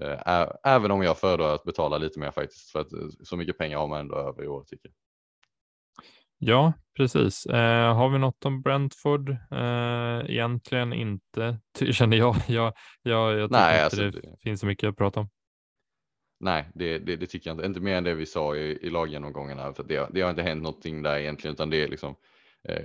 [0.00, 3.58] Eh, även om jag föredrar att betala lite mer faktiskt för att eh, så mycket
[3.58, 4.94] pengar har man ändå över i år tycker jag.
[6.40, 7.46] Ja, precis.
[7.46, 9.30] Eh, har vi något om Brentford?
[9.30, 11.58] Eh, egentligen inte,
[11.90, 12.36] känner jag.
[12.48, 12.72] jag,
[13.02, 15.28] jag, jag tycker Nej, inte alltså, det, det finns så mycket att prata om.
[16.40, 17.66] Nej, det, det, det, tycker jag inte.
[17.66, 19.72] Inte mer än det vi sa i, i laggenomgångarna.
[19.72, 22.16] För det, det har inte hänt någonting där egentligen, utan det är liksom
[22.68, 22.84] eh,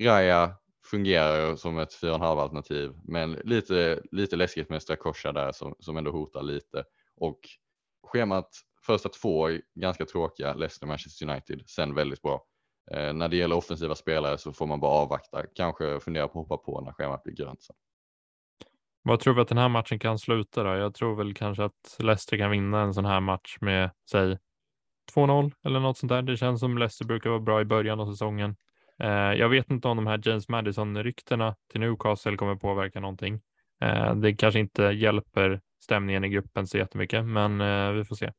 [0.00, 5.96] Raja fungerar som ett 4,5 alternativ, men lite, lite läskigt med Strakosha där som, som
[5.96, 6.84] ändå hotar lite.
[7.16, 7.40] Och
[8.06, 8.48] schemat
[8.86, 12.46] första två är ganska tråkiga, Leicester, Manchester United, sen väldigt bra.
[12.90, 16.48] Eh, när det gäller offensiva spelare så får man bara avvakta, kanske fundera på att
[16.48, 17.62] hoppa på när schemat blir grönt.
[17.62, 17.76] Sen.
[19.02, 20.70] Vad tror vi att den här matchen kan sluta då?
[20.70, 24.38] Jag tror väl kanske att Leicester kan vinna en sån här match med, säg
[25.14, 26.22] 2-0 eller något sånt där.
[26.22, 28.56] Det känns som Leicester brukar vara bra i början av säsongen.
[28.98, 33.40] Eh, jag vet inte om de här James Madison-ryktena till Newcastle kommer påverka någonting.
[33.80, 38.32] Eh, det kanske inte hjälper stämningen i gruppen så jättemycket, men eh, vi får se.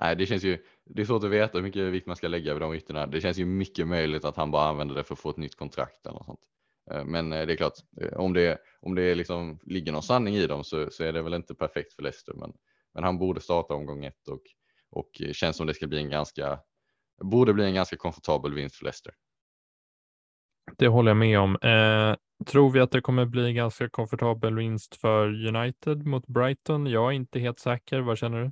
[0.00, 2.52] Nej, det känns ju, det är svårt att veta hur mycket vikt man ska lägga
[2.52, 3.06] vid de ryktena.
[3.06, 5.56] Det känns ju mycket möjligt att han bara använder det för att få ett nytt
[5.56, 6.40] kontrakt eller något sånt.
[7.04, 7.72] Men det är klart,
[8.12, 11.34] om det, om det liksom ligger någon sanning i dem så, så är det väl
[11.34, 12.34] inte perfekt för Leicester.
[12.34, 12.52] Men,
[12.94, 14.42] men han borde starta omgång ett och,
[14.90, 16.60] och känns som det ska bli en ganska,
[17.22, 19.12] borde bli en ganska komfortabel vinst för Leicester.
[20.78, 21.56] Det håller jag med om.
[21.62, 26.86] Eh, tror vi att det kommer bli ganska komfortabel vinst för United mot Brighton?
[26.86, 28.00] Jag är inte helt säker.
[28.00, 28.50] Vad känner du?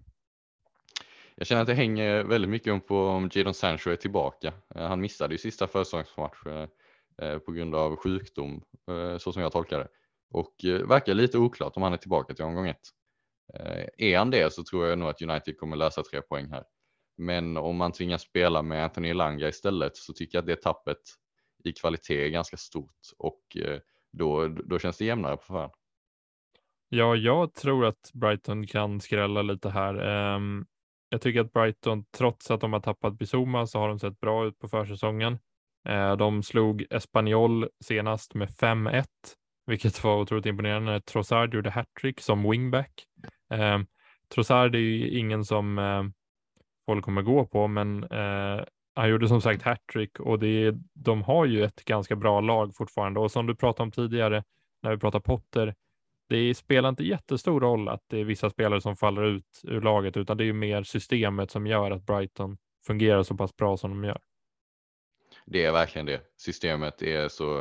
[1.35, 4.53] Jag känner att det hänger väldigt mycket om på om Jadon Sancho är tillbaka.
[4.75, 6.67] Eh, han missade ju sista försäsongsmatch eh,
[7.21, 9.89] Eh, på grund av sjukdom, eh, så som jag tolkar det.
[10.31, 12.89] Och eh, verkar lite oklart om han är tillbaka till omgång ett.
[13.97, 16.65] Är han det så tror jag nog att United kommer lösa tre poäng här.
[17.17, 20.99] Men om man tvingas spela med Anthony Langa istället så tycker jag att det tappet
[21.65, 23.41] i kvalitet är ganska stort och
[24.13, 25.73] då, då känns det jämnare på förhand.
[26.89, 29.95] Ja, jag tror att Brighton kan skrälla lite här.
[29.95, 30.67] Ehm,
[31.09, 34.47] jag tycker att Brighton, trots att de har tappat Bizuma, så har de sett bra
[34.47, 35.39] ut på försäsongen.
[35.89, 39.05] Eh, de slog Espanyol senast med 5-1,
[39.67, 41.01] vilket var otroligt imponerande.
[41.01, 43.05] Trossard gjorde hattrick som wingback.
[43.53, 43.79] Eh,
[44.35, 46.03] Trossard är ju ingen som eh,
[46.87, 48.07] folk kommer gå på, men
[48.95, 52.77] han gjorde som sagt hattrick och det är, de har ju ett ganska bra lag
[52.77, 54.45] fortfarande och som du pratade om tidigare
[54.83, 55.75] när vi pratade Potter,
[56.29, 60.17] det spelar inte jättestor roll att det är vissa spelare som faller ut ur laget
[60.17, 63.91] utan det är ju mer systemet som gör att Brighton fungerar så pass bra som
[63.91, 64.19] de gör.
[65.51, 66.21] Det är verkligen det.
[66.37, 67.59] Systemet är så,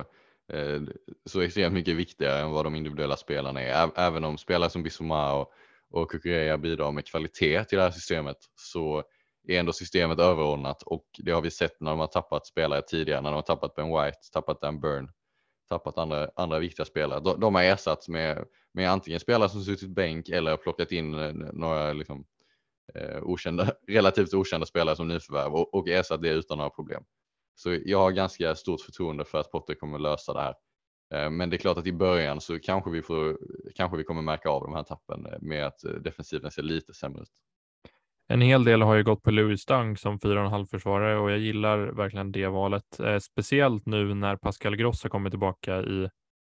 [0.54, 0.82] eh,
[1.26, 3.92] så extremt mycket viktigare än vad de individuella spelarna är.
[3.96, 5.52] Även om spelare som Bissouma och,
[5.90, 9.04] och Kukureya bidrar med kvalitet till det här systemet så
[9.48, 13.22] är ändå systemet överordnat och det har vi sett när de har tappat spelare tidigare,
[13.22, 15.12] när de har tappat Ben White, tappat Dan Burn,
[15.70, 17.20] tappat andra, andra viktiga spelare.
[17.20, 21.34] De, de har ersatts med, med antingen spelare som suttit bänk eller plockat in eh,
[21.34, 22.26] några liksom,
[22.96, 27.04] eh, okända, relativt okända spelare som nyförvärv och, och ersatt det utan några problem.
[27.60, 30.56] Så jag har ganska stort förtroende för att Potter kommer lösa det här.
[31.14, 33.38] Eh, men det är klart att i början så kanske vi, får,
[33.76, 36.94] kanske vi kommer märka av de här tappen eh, med att eh, defensiven ser lite
[36.94, 37.30] sämre ut.
[38.28, 41.78] En hel del har ju gått på Louis Dunk som 4,5 försvarare och jag gillar
[41.78, 43.00] verkligen det valet.
[43.00, 46.10] Eh, speciellt nu när Pascal Gross har kommit tillbaka i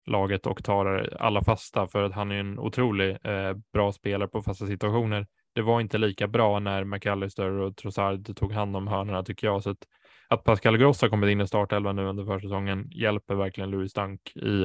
[0.06, 4.41] laget och tar alla fasta för att han är en otrolig eh, bra spelare på
[4.41, 5.28] fasta situationer.
[5.56, 9.64] Det var inte lika bra när McAllister och Trossard tog hand om hörnorna tycker jag.
[9.64, 9.88] Så att,
[10.28, 14.36] att Pascal Gross har kommit in i startelvan nu under försäsongen hjälper verkligen Louis Dunk
[14.36, 14.64] i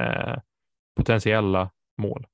[0.00, 0.36] eh,
[0.96, 2.26] potentiella mål.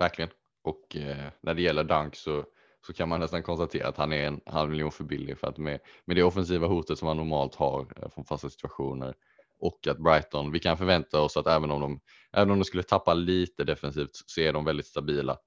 [0.00, 0.30] Verkligen.
[0.64, 2.44] Och eh, när det gäller Dunk så
[2.86, 5.58] så kan man nästan konstatera att han är en halv miljon för billig för att
[5.58, 9.14] med, med det offensiva hotet som han normalt har eh, från fasta situationer
[9.58, 12.00] och att Brighton, vi kan förvänta oss att även om de,
[12.32, 15.38] även om de skulle tappa lite defensivt så är de väldigt stabila.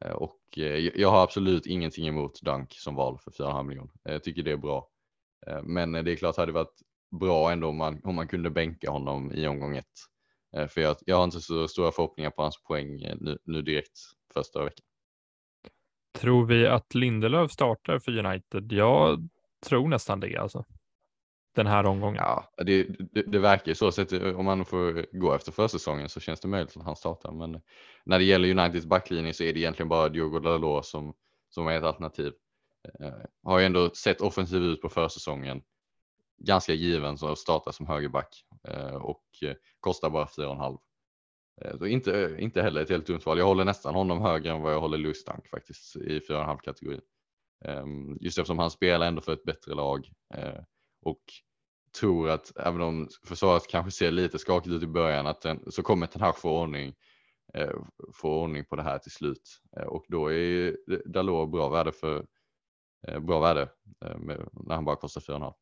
[0.00, 3.92] Eh, och eh, jag har absolut ingenting emot Dunk som val för 4,5 miljoner.
[4.08, 4.88] Eh, jag tycker det är bra.
[5.62, 6.80] Men det är klart hade det varit
[7.20, 9.86] bra ändå om man, om man kunde bänka honom i omgång ett.
[10.68, 13.98] För jag, jag har inte så stora förhoppningar på hans poäng nu, nu direkt
[14.34, 14.84] första veckan.
[16.18, 18.72] Tror vi att Lindelöf startar för United?
[18.72, 19.28] Jag
[19.66, 20.64] tror nästan det alltså.
[21.54, 22.22] Den här omgången.
[22.22, 22.82] Ja, det,
[23.12, 23.92] det, det verkar ju så.
[23.92, 27.32] så om man får gå efter försäsongen så känns det möjligt att han startar.
[27.32, 27.60] Men
[28.04, 31.14] när det gäller Uniteds backlinje så är det egentligen bara Diogo Dalot som,
[31.48, 32.32] som är ett alternativ.
[33.00, 33.12] Eh,
[33.42, 35.62] har ju ändå sett offensiv ut på försäsongen.
[36.38, 40.78] Ganska given som startar som högerback eh, och eh, kostar bara 4,5.
[41.78, 43.38] Så inte, inte heller ett helt dumt val.
[43.38, 47.00] Jag håller nästan honom högre än vad jag håller Lustank Dunk faktiskt i 4,5 kategori.
[47.64, 50.10] Ehm, just eftersom han spelar ändå för ett bättre lag
[51.02, 51.22] och
[52.00, 55.82] tror att även om försvaret kanske ser lite skakigt ut i början att den, så
[55.82, 56.94] kommer Ten Hag få ordning,
[58.14, 60.76] få ordning på det här till slut och då är
[61.08, 62.26] Dalot bra värde för
[63.20, 63.68] bra värde
[64.52, 65.52] när han bara kostar 4,5.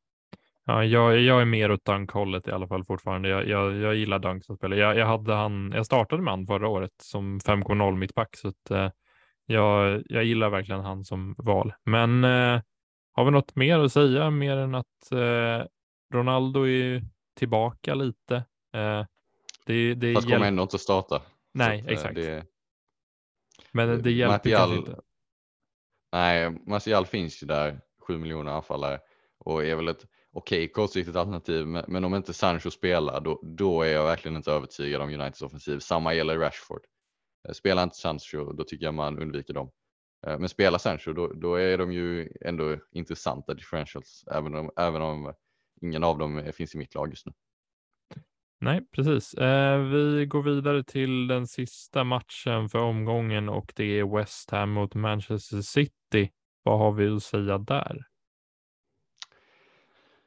[0.65, 3.29] Ja, jag, jag är mer åt Dunk-hållet i alla fall fortfarande.
[3.29, 4.81] Jag, jag, jag gillar Dunk som spelare.
[4.81, 8.71] Jag, jag, hade han, jag startade med han förra året som 5,0 mittback, så att,
[8.71, 8.91] eh,
[9.47, 11.73] jag, jag gillar verkligen han som val.
[11.85, 12.61] Men eh,
[13.13, 15.67] har vi något mer att säga mer än att eh,
[16.15, 17.03] Ronaldo är
[17.39, 18.37] tillbaka lite?
[18.75, 19.05] Eh,
[19.67, 21.23] det, det Fast kommer ändå inte starta.
[21.55, 22.15] Nej, eh, exakt.
[22.15, 22.47] Det...
[23.73, 24.77] Men det hjälper Martial...
[24.77, 25.01] inte.
[26.13, 29.01] Nej, Martial finns ju där, 7 miljoner anfallare
[29.39, 33.83] och är väl ett okej okay, kortsiktigt alternativ, men, om inte Sancho spelar då, då
[33.83, 35.79] är jag verkligen inte övertygad om Uniteds offensiv.
[35.79, 36.83] Samma gäller Rashford.
[37.49, 39.71] Eh, spelar inte Sancho, då tycker jag man undviker dem.
[40.27, 45.03] Eh, men spelar Sancho, då, då är de ju ändå intressanta differentials, även om, även
[45.03, 45.35] om
[45.83, 47.33] ingen av dem finns i mitt lag just nu.
[48.63, 49.35] Nej, precis.
[49.35, 54.71] Eh, vi går vidare till den sista matchen för omgången och det är West Ham
[54.71, 56.00] mot Manchester City.
[56.71, 58.07] Vad har vi att säga där?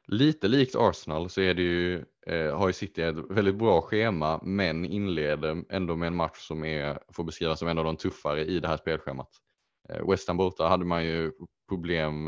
[0.06, 4.40] Lite likt Arsenal så är det ju, eh, har ju City ett väldigt bra schema
[4.42, 8.44] men inleder ändå med en match som är, får beskrivas som en av de tuffare
[8.44, 9.28] i det här spelschemat.
[9.88, 11.32] Eh, West Ham borta hade man ju
[11.68, 12.26] problem,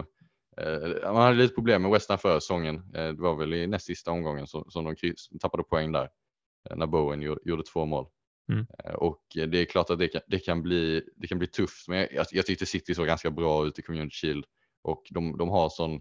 [0.56, 2.76] eh, man hade lite problem med West Ham förra säsongen.
[2.76, 6.08] Eh, det var väl i näst sista omgången som, som de tappade poäng där
[6.70, 8.06] eh, när Bowen gjorde, gjorde två mål.
[8.48, 8.66] Mm.
[8.84, 11.88] Eh, och det är klart att det kan, det kan, bli, det kan bli tufft
[11.88, 14.44] men jag, jag tyckte City såg ganska bra ut i Community Shield
[14.82, 16.00] och de, de har sån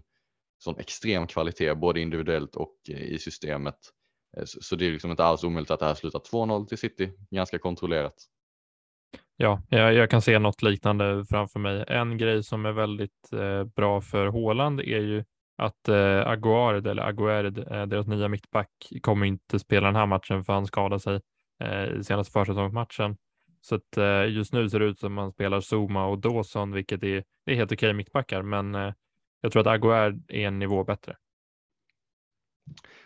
[0.58, 3.78] sån extrem kvalitet både individuellt och eh, i systemet.
[4.36, 7.12] Eh, så det är liksom inte alls omöjligt att det här slutar 2-0 till City,
[7.30, 8.14] ganska kontrollerat.
[9.36, 11.84] Ja, jag, jag, kan se något liknande framför mig.
[11.88, 15.24] En grej som är väldigt eh, bra för Håland är ju
[15.56, 18.70] att eh, Aguard, eller Aguerd, eh, deras nya mittback,
[19.00, 21.20] kommer inte spela den här matchen för han skadade sig
[21.60, 23.16] eh, senaste försäsongsmatchen.
[23.60, 27.02] Så att, eh, just nu ser det ut som man spelar Zuma och Dawson, vilket
[27.02, 28.92] är, det är helt okej mittbackar, men eh,
[29.40, 31.16] jag tror att Aguerd är en nivå bättre.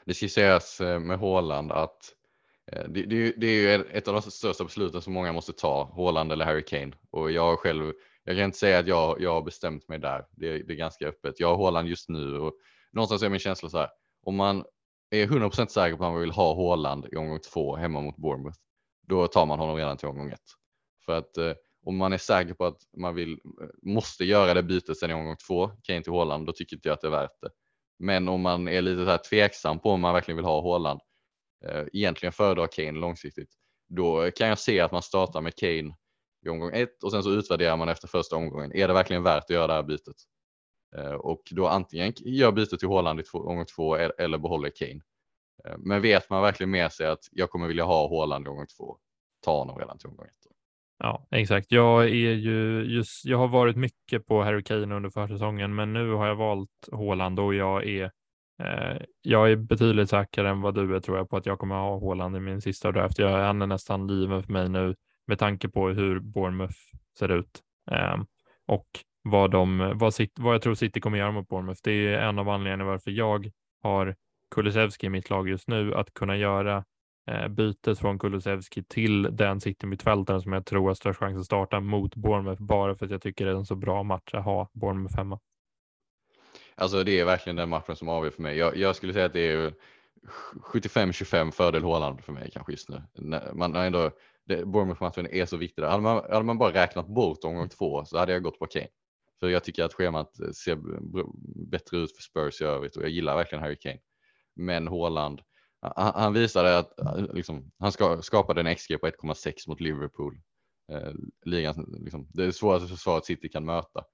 [0.05, 2.15] Det ska sägas eh, med Håland att
[2.73, 5.85] eh, det, det, det, är ju ett av de största besluten som många måste ta,
[5.85, 6.93] Håland eller Harry Kane.
[7.11, 7.93] Och jag själv,
[8.25, 10.25] jag kan inte säga att jag, jag har bestämt mig där.
[10.31, 11.41] Det, det är ganska öppet.
[11.41, 12.55] Jag har Håland just nu och
[12.93, 13.89] någonstans är min känsla så här.
[14.23, 14.65] Om man
[15.11, 18.59] är 100% säker på att man vill ha Håland i omgång två hemma mot Bournemouth,
[19.09, 20.41] då tar man honom redan till omgång ett.
[21.05, 21.53] För att eh,
[21.87, 25.15] om man är säker på att man vill, eh, måste göra det bytet sen i
[25.15, 27.51] omgång två, Kane till Håland, då tycker inte jag att det är värt det.
[27.99, 31.01] Men om man är lite så här tveksam på om man verkligen vill ha Håland,
[31.65, 33.51] eh, egentligen föredrar Kane långsiktigt,
[33.89, 35.95] då kan jag se att man startar med Kane
[36.47, 38.73] i omgång ett och sen så utvärderar man efter första omgången.
[38.73, 40.17] Är det verkligen värt att göra det här bytet?
[40.97, 45.01] Eh, och då antingen gör byte till Haaland i två, gånger två eller behåller Kane.
[45.65, 48.67] Eh, men vet man verkligen med sig att jag kommer vilja ha Haaland i omgång
[48.79, 48.97] två,
[49.45, 50.51] ta honom redan till omgång ett.
[51.03, 51.73] Ja, exakt.
[51.73, 56.13] Jag är ju just, jag har varit mycket på Harry Kane under försäsongen, men nu
[56.13, 58.05] har jag valt Haaland och jag är
[58.63, 61.75] eh, jag är betydligt säkrare än vad du är tror jag på att jag kommer
[61.75, 63.19] ha Haaland i min sista draft.
[63.19, 64.95] Jag, han är nästan given för mig nu
[65.27, 66.79] med tanke på hur Bournemouth
[67.19, 68.17] ser ut eh,
[68.67, 68.87] och
[69.23, 71.81] vad, de, vad, vad jag tror City kommer göra mot Bournemouth.
[71.85, 73.51] Det är en av anledningarna varför jag
[73.83, 74.17] har
[74.51, 76.85] Kulusevski i mitt lag just nu, att kunna göra
[77.31, 81.81] eh, bytet från Kulusevski till den City-mittfältaren som jag tror har störst chans att starta
[81.81, 84.71] mot Bournemouth, bara för att jag tycker det är en så bra match att ha
[84.73, 85.41] Bournemouth hemma.
[86.75, 88.57] Alltså det är verkligen den matchen som avgör för mig.
[88.57, 89.75] Jag, jag skulle säga att det är
[90.73, 93.03] 75-25 fördel Håland för mig kanske just nu.
[93.53, 94.11] Man har ändå,
[94.65, 95.83] Bournemouth-matchen är så viktig.
[95.83, 98.87] Hade man, hade man bara räknat bort omgång två så hade jag gått på Kane.
[99.41, 100.79] För jag tycker att schemat eh, ser
[101.71, 104.01] bättre ut för Spurs i övrigt och jag gillar verkligen Harry Kane.
[104.57, 105.41] Men Haaland,
[105.81, 110.41] han, han visade att eh, liksom, han ska, skapade en XG på 1,6 mot Liverpool.
[110.93, 111.13] Eh,
[111.45, 114.05] ligan, liksom, det är svåraste försvaret City kan möta.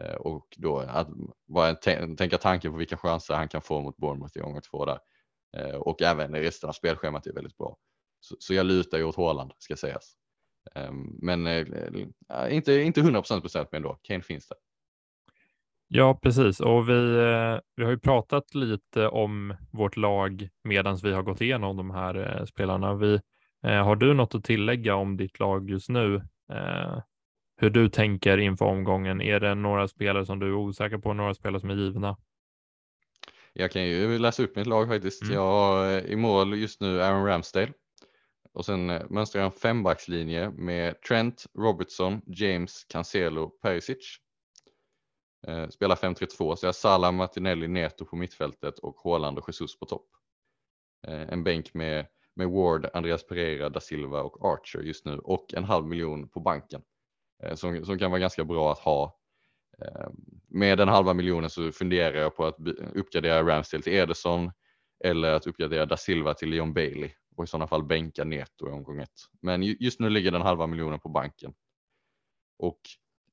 [0.00, 1.08] Eh, och då att
[1.46, 4.98] bara tänka tanken på vilka chanser han kan få mot Bournemouth i omgång två där.
[5.56, 7.76] Eh, och även resten av spelschemat är väldigt bra.
[8.20, 10.16] Så, så jag lutar ju åt Haaland ska sägas.
[10.74, 11.66] Ehm, men eh,
[12.50, 14.58] inte, inte 100% procent men ändå, Kane finns där.
[15.88, 16.60] Ja, precis.
[16.60, 21.40] Och vi, eh, vi har ju pratat lite om vårt lag medan vi har gått
[21.40, 22.94] igenom de här eh, spelarna.
[22.94, 23.20] Vi,
[23.62, 26.22] har du något att tillägga om ditt lag just nu?
[27.56, 29.20] Hur du tänker inför omgången?
[29.20, 32.16] Är det några spelare som du är osäker på, några spelare som är givna?
[33.52, 35.22] Jag kan ju läsa upp mitt lag faktiskt.
[35.22, 35.34] Mm.
[35.34, 37.72] Jag har i mål just nu Aaron Ramsdale
[38.52, 44.16] och sen eh, mönstrar jag en fembackslinje med Trent, Robertson, James, Cancelo, Perisic.
[45.46, 49.78] Eh, spelar 5-3-2 så jag har Salah, Martinelli, Neto på mittfältet och Haaland och Jesus
[49.78, 50.08] på topp.
[51.06, 55.54] Eh, en bänk med, med Ward, Andreas Pereira, da Silva och Archer just nu och
[55.54, 56.82] en halv miljon på banken
[57.42, 59.18] eh, som, som kan vara ganska bra att ha.
[59.78, 60.10] Eh,
[60.48, 62.56] med den halva miljonen så funderar jag på att
[62.94, 64.52] uppgradera Ramsdale till Ederson
[65.04, 68.72] eller att uppgradera da Silva till Leon Bailey och i sådana fall bänka Neto i
[68.72, 69.20] omgång ett.
[69.40, 71.54] Men just nu ligger den halva miljonen på banken.
[72.58, 72.80] Och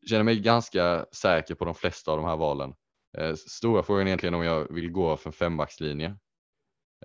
[0.09, 2.73] känner mig ganska säker på de flesta av de här valen.
[3.17, 6.17] Eh, stora frågan är egentligen om jag vill gå för en fembackslinje.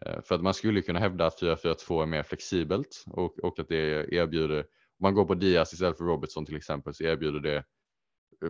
[0.02, 3.68] Eh, för att man skulle kunna hävda att 4-4-2 är mer flexibelt och, och att
[3.68, 7.64] det erbjuder, om man går på Diaz istället för Robertson till exempel, så erbjuder det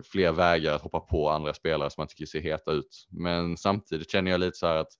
[0.03, 3.07] fler vägar att hoppa på andra spelare som man tycker ser heta ut.
[3.09, 4.91] Men samtidigt känner jag lite så här att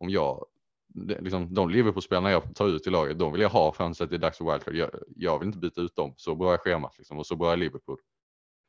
[0.00, 0.46] om jag
[0.94, 4.16] liksom, de Liverpool-spelarna jag tar ut i laget, de vill jag ha fram till det
[4.16, 4.74] är dags för wildcard.
[4.74, 6.14] Jag, jag, vill inte byta ut dem.
[6.16, 7.98] Så bra är schemat liksom, och så bra är Liverpool.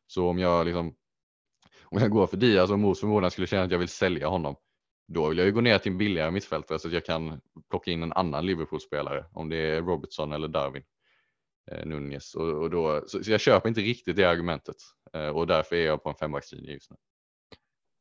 [0.07, 0.95] Så om jag liksom,
[1.84, 4.55] om jag går för Diaz och mot förmodan skulle känna att jag vill sälja honom,
[5.07, 7.91] då vill jag ju gå ner till en billigare mittfältare så att jag kan plocka
[7.91, 10.84] in en annan Liverpool-spelare, om det är Robertson eller Darwin
[11.71, 12.36] eh, Nunez.
[12.36, 14.76] Och, och då, så, så, jag köper inte riktigt det argumentet
[15.13, 16.97] eh, och därför är jag på en fembackslinje just nu.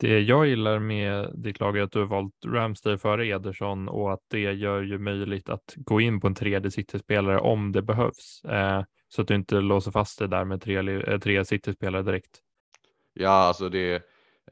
[0.05, 4.13] Det jag gillar med ditt lag är att du har valt Ramsdale före Ederson och
[4.13, 8.45] att det gör ju möjligt att gå in på en tredje City-spelare om det behövs.
[8.45, 12.41] Eh, så att du inte låser fast dig där med tre, eh, tre City-spelare direkt.
[13.13, 13.95] Ja, alltså det,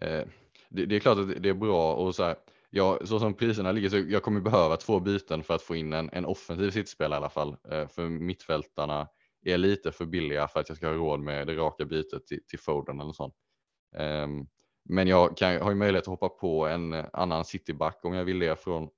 [0.00, 0.22] eh,
[0.70, 2.36] det, det, är klart att det är bra och så här,
[2.70, 5.92] ja, så som priserna ligger så jag kommer behöva två byten för att få in
[5.92, 7.57] en, en offensiv City-spelare i alla fall.
[7.70, 9.09] Eh, för mittfältarna
[9.44, 12.40] är lite för billiga för att jag ska ha råd med det raka bytet till,
[12.46, 13.34] till Foden eller sånt.
[13.96, 14.46] Um,
[14.85, 18.24] men jag kan, har ju möjlighet att hoppa på en eh, annan cityback om jag
[18.24, 18.89] vill det från,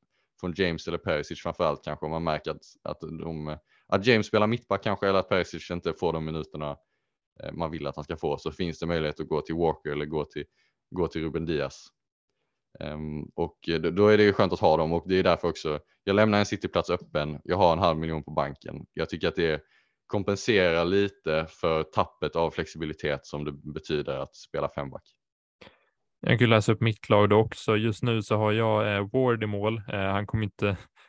[0.40, 4.26] från James eller Perisic framförallt kanske om man märker att, att, de, eh, att James
[4.26, 6.76] spelar mittback kanske eller att Perisic inte får de minuterna
[7.42, 9.90] eh, man vill att han ska få så finns det möjlighet att gå till Walker
[9.90, 10.44] eller gå till,
[10.90, 11.86] gå till Ruben Diaz.
[12.80, 13.58] Um, ehm, och
[13.92, 16.38] då är det ju skönt att ha dem och det är därför också jag lämnar
[16.38, 17.40] en cityplats öppen.
[17.44, 18.86] Jag har en halv miljon på banken.
[18.94, 19.62] Jag tycker att det
[20.06, 25.02] kompenserar lite för tappet av flexibilitet som det betyder att spela femback.
[26.26, 27.76] Jag kan läsa upp mitt lag då också.
[27.76, 29.82] Just nu så har jag eh, Ward i mål.
[29.88, 30.68] Eh, han kommer inte,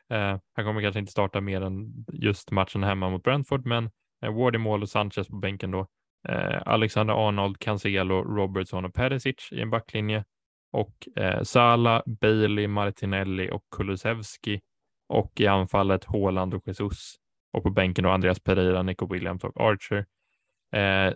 [0.09, 3.89] eh, han kommer kanske inte starta mer än just matchen hemma mot Brentford, men
[4.25, 5.87] eh, Ward i mål och Sanchez på bänken då.
[6.27, 10.23] Eh, Alexander Arnold, Cancelo, Robertson och Perisic i en backlinje
[10.71, 14.61] och eh, Sala, Bailey, Martinelli och Kulusevski
[15.09, 17.15] och i anfallet Haaland och Jesus
[17.53, 20.05] och på bänken då Andreas Pereira, Nico Williams och Archer.
[20.75, 21.13] Eh,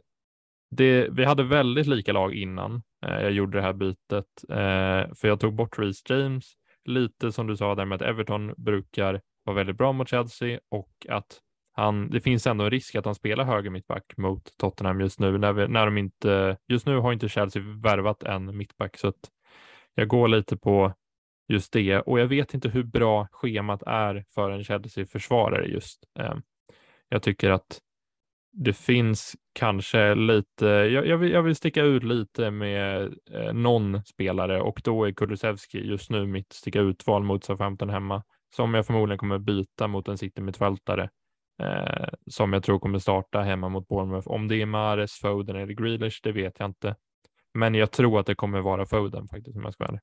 [0.71, 5.27] det, vi hade väldigt lika lag innan Eh, jag gjorde det här bytet, eh, för
[5.27, 6.45] jag tog bort Reece James,
[6.85, 10.91] lite som du sa där med att Everton brukar vara väldigt bra mot Chelsea och
[11.09, 11.39] att
[11.71, 15.37] han, det finns ändå en risk att han spelar höger mittback mot Tottenham just nu
[15.37, 18.97] när, vi, när de inte, just nu har inte Chelsea värvat en mittback.
[18.97, 19.29] Så att
[19.95, 20.93] jag går lite på
[21.47, 21.99] just det.
[21.99, 26.03] Och jag vet inte hur bra schemat är för en Chelsea-försvarare just.
[26.19, 26.35] Eh,
[27.09, 27.79] jag tycker att
[28.63, 34.05] det finns kanske lite, jag, jag, vill, jag vill sticka ut lite med eh, någon
[34.05, 38.23] spelare och då är Kulusevski just nu mitt sticka ut-val mot Southampton hemma
[38.55, 41.09] som jag förmodligen kommer byta mot en City-mittfältare
[41.61, 44.27] eh, som jag tror kommer starta hemma mot Bournemouth.
[44.27, 46.95] Om det är Mares, Foden eller Grealish, det vet jag inte.
[47.53, 50.01] Men jag tror att det kommer vara Foden faktiskt om jag ska vara ärlig.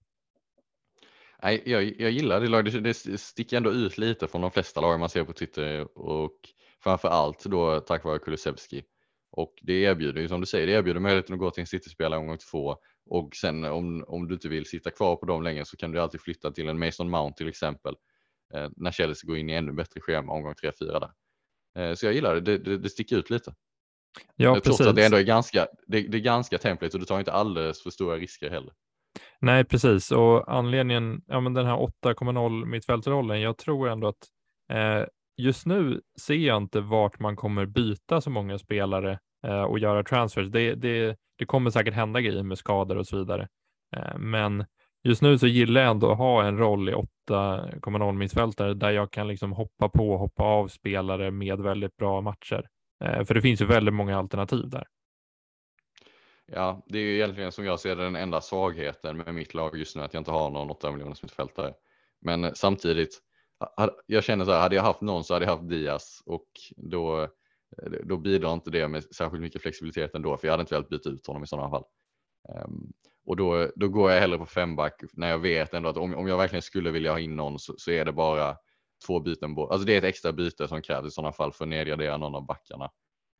[1.42, 2.84] Nej, jag, jag gillar det laget.
[2.84, 6.38] Det sticker ändå ut lite från de flesta lag man ser på Twitter och
[6.82, 8.84] framför allt då tack vare Kulusevski.
[9.30, 12.20] Och det erbjuder ju som du säger, det erbjuder möjligheten att gå till en City-spelare
[12.20, 12.76] omgång två
[13.10, 16.00] och sen om, om du inte vill sitta kvar på dem länge så kan du
[16.00, 17.94] alltid flytta till en Mason Mount till exempel
[18.54, 21.10] eh, när Chelsea går in i ännu bättre schema omgång 3-4 där.
[21.82, 23.54] Eh, så jag gillar det, det, det, det sticker ut lite.
[24.36, 24.86] Ja, Trots precis.
[24.86, 27.82] att det ändå är ganska, det, det är ganska templigt och du tar inte alldeles
[27.82, 28.72] för stora risker heller.
[29.40, 30.12] Nej, precis.
[30.12, 34.28] Och anledningen, ja men den här 8,0 mittfältrollen, jag tror ändå att
[34.72, 35.06] eh,
[35.36, 40.04] just nu ser jag inte vart man kommer byta så många spelare eh, och göra
[40.04, 40.46] transfers.
[40.46, 43.48] Det, det, det kommer säkert hända grejer med skador och så vidare.
[43.96, 44.64] Eh, men
[45.04, 46.94] just nu så gillar jag ändå att ha en roll i
[47.28, 52.20] 8,0 mittfältare där jag kan liksom hoppa på och hoppa av spelare med väldigt bra
[52.20, 52.68] matcher.
[53.04, 54.84] Eh, för det finns ju väldigt många alternativ där.
[56.52, 59.78] Ja, det är ju egentligen som jag ser det den enda svagheten med mitt lag
[59.78, 61.74] just nu att jag inte har någon 8 miljoners mittfältare.
[62.20, 63.20] Men samtidigt,
[64.06, 66.46] jag känner så här, hade jag haft någon så hade jag haft Diaz och
[66.76, 67.28] då,
[68.04, 71.08] då bidrar inte det med särskilt mycket flexibilitet ändå, för jag hade inte velat byta
[71.08, 71.84] ut honom i sådana fall.
[72.64, 72.92] Um,
[73.26, 76.28] och då, då går jag hellre på femback när jag vet ändå att om, om
[76.28, 78.56] jag verkligen skulle vilja ha in någon så, så är det bara
[79.06, 79.56] två byten.
[79.58, 82.34] Alltså det är ett extra byte som krävs i sådana fall för att nedgradera någon
[82.34, 82.90] av backarna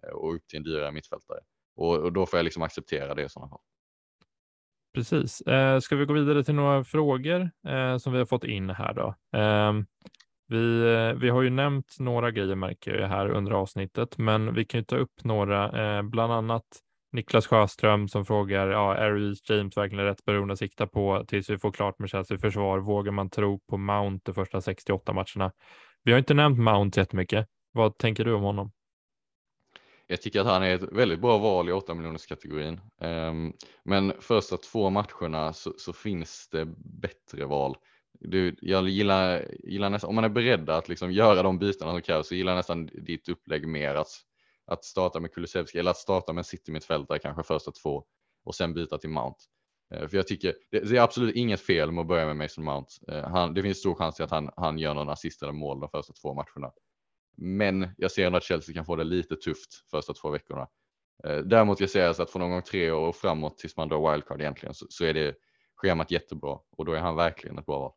[0.03, 1.39] eh, och upp till en dyrare mittfältare.
[1.77, 3.61] Och, och då får jag liksom acceptera det i sådana fall.
[4.97, 5.41] Precis.
[5.41, 8.95] Eh, ska vi gå vidare till några frågor eh, som vi har fått in här
[8.95, 9.15] då?
[9.39, 9.73] Eh,
[10.49, 14.65] vi, eh, vi har ju nämnt några grejer märker jag här under avsnittet, men vi
[14.65, 16.65] kan ju ta upp några, eh, bland annat
[17.13, 21.51] Niklas Sjöström som frågar, ja, är Reece James verkligen rätt beroende att sikta på tills
[21.51, 22.79] vi får klart med Chelsea försvar?
[22.79, 25.53] Vågar man tro på Mount de första 68 matcherna?
[26.05, 27.47] Vi har inte nämnt Mount jättemycket.
[27.73, 28.73] Vad tänker du om honom?
[30.07, 32.81] Jag tycker att han är ett väldigt bra val i 8 miljoners kategorin.
[33.01, 33.53] Um, ehm,
[33.85, 37.77] men första två matcherna så, så, finns det bättre val.
[38.21, 42.03] Du, jag gillar, gillar nästan, om man är beredd att liksom göra de bitarna som
[42.03, 44.09] krävs så gillar jag nästan ditt upplägg mer att,
[44.67, 48.05] att starta med Kulusevski eller att starta med city mittfältare kanske första två
[48.45, 49.39] och sen byta till Mount.
[49.95, 52.65] Eh, för jag tycker det, det, är absolut inget fel med att börja med Mason
[52.65, 52.91] Mount.
[53.09, 55.81] Eh, han, det finns stor chans till att han, han gör någon assist eller mål
[55.81, 56.73] de första två matcherna.
[57.37, 60.69] Men jag ser ändå att Chelsea kan få det lite tufft första två veckorna.
[61.25, 64.75] Eh, däremot jag ser att från omgång tre och framåt tills man drar wildcard egentligen
[64.75, 65.35] så, så är det
[65.77, 67.93] schemat jättebra och då är han verkligen ett bra val.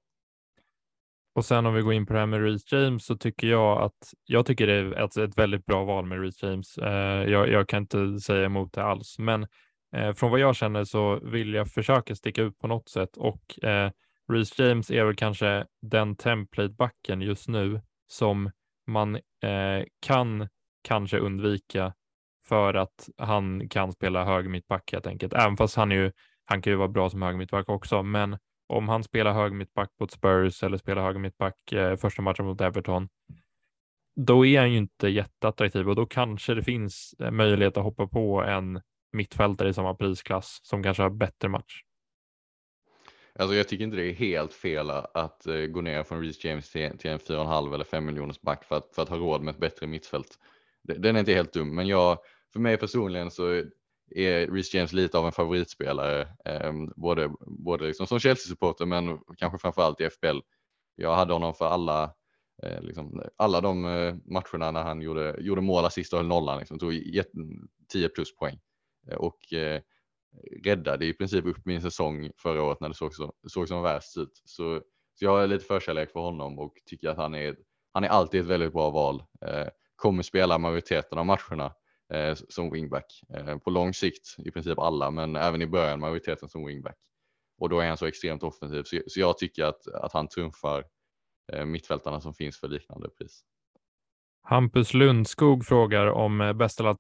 [1.36, 3.82] Och sen om vi går in på det här med Reece James så tycker jag
[3.82, 6.78] att jag tycker det är ett, ett väldigt bra val med Reece James.
[6.78, 9.48] Eh, jag, jag, kan inte säga emot det alls, men
[9.96, 13.64] eh, från vad jag känner så vill jag försöka sticka ut på något sätt och
[13.64, 13.92] eh,
[14.32, 18.52] Reece James är väl kanske den templatebacken just nu som
[18.90, 20.48] man eh, kan
[20.84, 21.94] kanske undvika
[22.48, 25.34] för att han kan spela hög mittback helt enkelt.
[25.34, 26.12] Även fast han, är ju,
[26.46, 28.04] han kan ju vara bra som hög mittback också.
[28.04, 28.38] Men
[28.68, 32.62] om han spelar hög mittback mot Spurs eller spelar hög mittback eh, första matchen mot
[32.62, 33.10] Everton,
[34.16, 38.08] då är han ju inte jätteattraktiv och då kanske det finns eh, möjlighet att hoppa
[38.08, 38.82] på en
[39.12, 41.84] mittfältare i samma prisklass som kanske har bättre match.
[43.36, 46.72] Alltså jag tycker inte det är helt fel att uh, gå ner från Reece James
[46.72, 49.52] till, till en 4,5 eller 5 miljoners back för att, för att ha råd med
[49.54, 50.40] ett bättre mittfält.
[50.84, 52.18] Den är inte helt dum, men jag,
[52.54, 53.64] för mig personligen så
[54.12, 59.60] är Reece James lite av en favoritspelare, eh, både, både liksom som Chelsea-supporter men kanske
[59.60, 60.40] framförallt i FBL.
[60.96, 62.14] Jag hade honom för alla,
[62.64, 66.60] eh, liksom, alla de eh, matcherna när han gjorde, gjorde mål, assist och höll nollan,
[66.60, 66.94] liksom, tog
[67.92, 68.60] 10 plus poäng.
[69.12, 69.82] Eh, och eh,
[70.64, 74.18] räddade i princip upp min säsong förra året när det såg, så, såg som värst
[74.18, 74.42] ut.
[74.46, 74.82] Så,
[75.16, 77.56] så jag är lite förkärlek för honom och tycker att han är,
[77.94, 79.24] han är alltid ett väldigt bra val.
[79.46, 81.74] Eh, kommer spela majoriteten av matcherna
[82.14, 83.22] eh, som wingback.
[83.34, 86.98] Eh, på lång sikt i princip alla, men även i början majoriteten som wingback.
[87.60, 90.86] Och då är han så extremt offensiv, så, så jag tycker att, att han trumfar
[91.54, 93.44] eh, mittfältarna som finns för liknande pris.
[94.44, 96.96] Hampus Lundskog frågar om eh, bästa,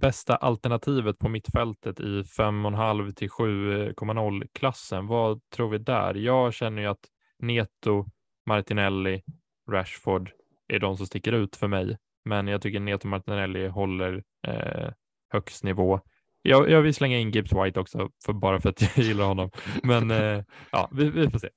[0.00, 5.06] bästa alternativet på mittfältet i 5,5 till 7,0 klassen.
[5.06, 6.14] Vad tror vi där?
[6.14, 7.08] Jag känner ju att
[7.38, 8.06] Neto,
[8.46, 9.22] Martinelli,
[9.70, 10.30] Rashford
[10.68, 11.96] är de som sticker ut för mig.
[12.24, 14.90] men jag tycker Neto Martinelli håller eh,
[15.32, 16.00] högst nivå.
[16.42, 19.50] Jag, jag vill slänga in Gibbs White också, för, bara för att jag gillar honom.
[19.82, 21.48] Men eh, ja, vi, vi, får se.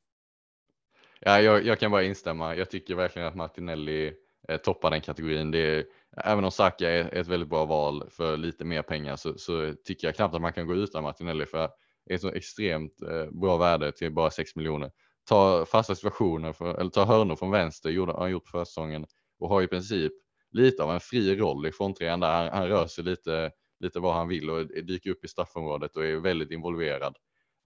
[1.19, 2.55] Ja, jag, jag, kan bara instämma.
[2.55, 4.13] Jag tycker verkligen att Martinelli
[4.48, 5.52] Eh, toppa toppar den kategorin.
[5.52, 5.86] Det är,
[6.18, 10.08] även om Saka är ett väldigt bra val för lite mer pengar så, så tycker
[10.08, 11.70] jag knappt att man kan gå utan Martinelli för
[12.06, 14.91] det är så extremt eh, bra värde till bara 6 miljoner.
[15.30, 19.06] Ta fasta situationer, för, eller ta hörnor från vänster, gjorde, har han gjort för säsongen
[19.39, 20.14] och har i princip
[20.52, 24.16] lite av en fri roll i frontrean där han, han rör sig lite, lite vad
[24.16, 27.18] han vill och dyker upp i straffområdet och är väldigt involverad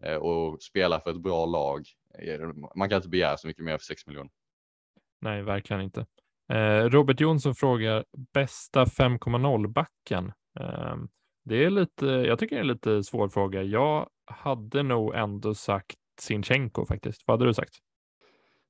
[0.04, 1.86] eh, och spelar för ett bra lag.
[2.20, 2.40] Eh,
[2.76, 4.32] man kan inte begära så mycket mer för 6 miljoner.
[5.22, 6.06] Nej, verkligen inte.
[6.50, 10.32] Eh, Robert Jonsson frågar bästa 5,0 backen.
[10.60, 11.10] Ehm,
[11.45, 13.64] det är lite, jag tycker det är en lite svår fråga.
[13.64, 17.24] Jag hade nog ändå sagt Sinchenko faktiskt.
[17.26, 17.76] Vad hade du sagt?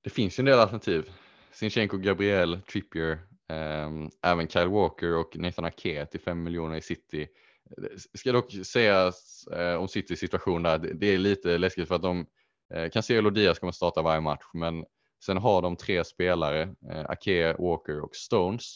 [0.03, 1.09] Det finns ju en del alternativ.
[1.51, 3.19] Sinchenko, Gabriel, Trippier,
[3.53, 7.21] Um, även Kyle Walker och Nathan Ake till 5 miljoner i City.
[7.21, 11.87] Eh, ska dock sägas äh, eh, om Citys situation där, det, det, är lite läskigt
[11.87, 12.25] för att de,
[12.73, 14.85] äh, Cancelo och Diaz kommer starta varje match, men
[15.25, 16.61] sen har de tre spelare,
[16.91, 18.75] eh, Ake, Walker och Stones,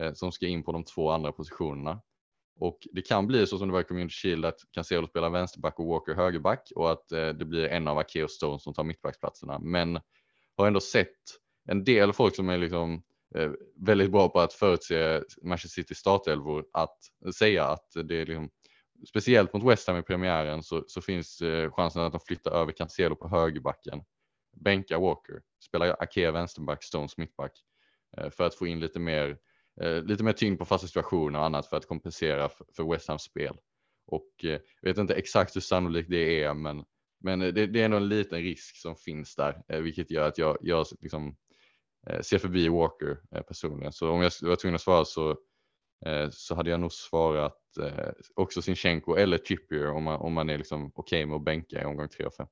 [0.00, 2.00] eh, som ska in på de två andra positionerna.
[2.60, 5.78] Och det kan bli så som det var i Community Shield att Cancelo spelar vänsterback
[5.78, 8.84] och Walker högerback och att eh, det blir en av Ake och Stones som tar
[8.84, 9.58] mittbacksplatserna.
[9.58, 10.00] Men
[10.56, 11.08] har ändå sett
[11.68, 13.02] en del folk som är liksom
[13.34, 16.98] Eh, väldigt bra på att förutse Manchester City startelvor att
[17.34, 18.50] säga att det är liksom,
[19.08, 22.72] speciellt mot West Ham i premiären så, så finns eh, chansen att de flyttar över
[22.72, 24.02] Cancelo på högerbacken,
[24.56, 27.52] bänka Walker, spelar Ake vänsterback, Stones mittback
[28.16, 29.38] eh, för att få in lite mer,
[29.80, 33.22] eh, lite mer tyngd på fasta situationer och annat för att kompensera för, West Hams
[33.22, 33.56] spel.
[34.06, 36.84] Och eh, jag vet inte exakt hur sannolikt det är, men,
[37.20, 40.58] men det, det är ändå en liten risk som finns där, vilket gör att jag,
[40.60, 41.36] jag liksom
[42.20, 43.92] ser förbi Walker personligen.
[43.92, 45.36] Så om jag var tvungen att svara så,
[46.30, 47.58] så hade jag nog svarat
[48.34, 51.82] också Sinchenko eller Trippier om man, om man är liksom okej okay med att bänka
[51.82, 52.46] i omgång 3 och 5.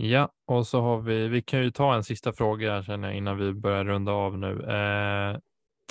[0.00, 3.38] Ja, och så har vi, vi kan ju ta en sista fråga känner jag innan
[3.38, 4.62] vi börjar runda av nu.
[4.62, 5.38] Eh,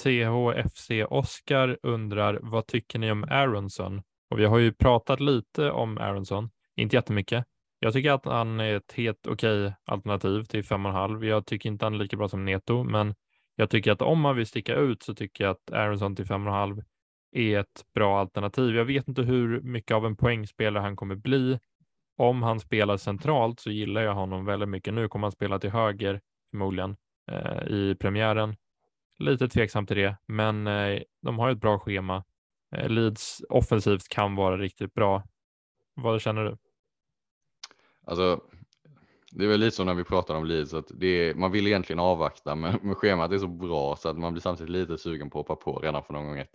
[0.04, 4.02] THFC Oskar undrar, vad tycker ni om Aronson?
[4.30, 7.46] Och vi har ju pratat lite om Aronson, inte jättemycket,
[7.80, 11.26] jag tycker att han är ett helt okej alternativ till 5,5.
[11.26, 13.16] Jag tycker inte han är lika bra som Neto, men
[13.56, 16.84] jag tycker att om man vill sticka ut så tycker jag att Aronson till 5,5
[17.32, 18.76] är ett bra alternativ.
[18.76, 21.60] Jag vet inte hur mycket av en poängspelare han kommer bli.
[22.18, 24.94] Om han spelar centralt så gillar jag honom väldigt mycket.
[24.94, 26.98] Nu kommer han spela till höger förmodligen
[27.32, 28.56] eh, i premiären.
[29.20, 32.24] Lite tveksam till det, men eh, de har ett bra schema.
[32.76, 35.24] Eh, Leeds offensivt kan vara riktigt bra.
[35.94, 36.58] Vad känner du?
[38.06, 38.42] Alltså,
[39.32, 41.68] det är väl lite som när vi pratar om Leeds, att det är, man vill
[41.68, 45.30] egentligen avvakta, men, men schemat är så bra så att man blir samtidigt lite sugen
[45.30, 46.54] på att hoppa på redan från omgång ett.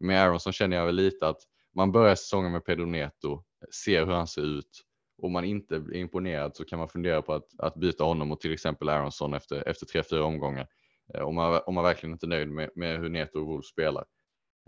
[0.00, 1.40] Med Aronson känner jag väl lite att
[1.74, 3.44] man börjar säsongen med Pedro Neto,
[3.84, 4.84] ser hur han ser ut.
[5.22, 8.40] Om man inte är imponerad så kan man fundera på att, att byta honom och
[8.40, 10.66] till exempel Aronsson efter, efter tre, fyra omgångar.
[11.14, 13.66] Eh, om man, om man verkligen inte är nöjd med, med hur Neto och Wolf
[13.66, 14.04] spelar.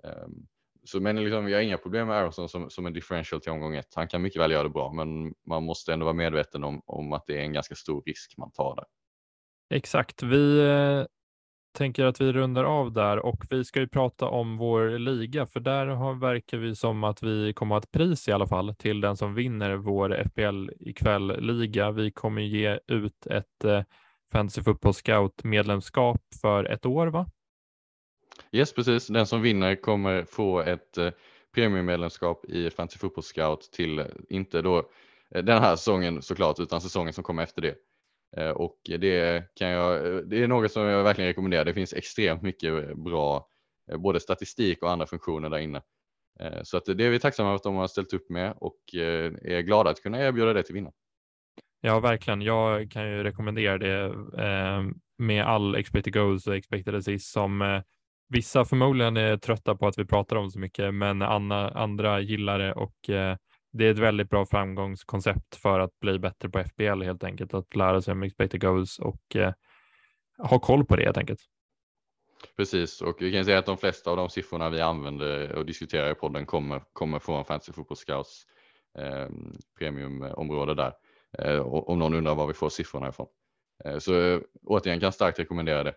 [0.03, 0.47] Um,
[0.85, 3.77] så, men liksom, jag har inga problem med Aronsson som, som en differential till omgång
[3.77, 3.95] ett.
[3.95, 7.13] Han kan mycket väl göra det bra, men man måste ändå vara medveten om, om
[7.13, 8.85] att det är en ganska stor risk man tar där.
[9.75, 10.23] Exakt.
[10.23, 11.05] Vi eh,
[11.73, 15.61] tänker att vi rundar av där och vi ska ju prata om vår liga, för
[15.61, 18.75] där har, verkar vi som att vi kommer att ha ett pris i alla fall
[18.75, 21.91] till den som vinner vår FPL ikväll-liga.
[21.91, 23.83] Vi kommer ge ut ett eh,
[24.33, 27.27] Fantasy Football Scout medlemskap för ett år, va?
[28.53, 29.07] Yes, precis.
[29.07, 31.11] Den som vinner kommer få ett eh,
[31.55, 34.79] premiummedlemskap i Fantasy Football Scout till, eh, inte då
[35.31, 37.75] eh, den här säsongen såklart, utan säsongen som kommer efter det.
[38.37, 41.65] Eh, och det, kan jag, eh, det är något som jag verkligen rekommenderar.
[41.65, 43.47] Det finns extremt mycket eh, bra,
[43.99, 45.83] både statistik och andra funktioner där inne.
[46.63, 49.61] Så att det är vi tacksamma för att de har ställt upp med och är
[49.61, 50.93] glada att kunna erbjuda det till vinnare.
[51.81, 52.43] Ja, verkligen.
[52.43, 54.15] Jag kan ju rekommendera det
[55.19, 57.83] med all expected goals och expected assist som
[58.29, 62.73] vissa förmodligen är trötta på att vi pratar om så mycket, men andra, gillar det
[62.73, 63.11] och
[63.73, 67.77] det är ett väldigt bra framgångskoncept för att bli bättre på FBL helt enkelt, att
[67.77, 69.53] lära sig om expected goals och eh,
[70.39, 71.41] ha koll på det helt enkelt.
[72.57, 76.11] Precis, och vi kan säga att de flesta av de siffrorna vi använder och diskuterar
[76.11, 78.47] i podden kommer, kommer från Fantasy Football Scouts
[78.99, 79.29] eh,
[79.79, 80.93] premiumområde där.
[81.39, 83.27] Eh, om någon undrar var vi får siffrorna ifrån.
[83.85, 85.95] Eh, så eh, återigen kan starkt rekommendera det.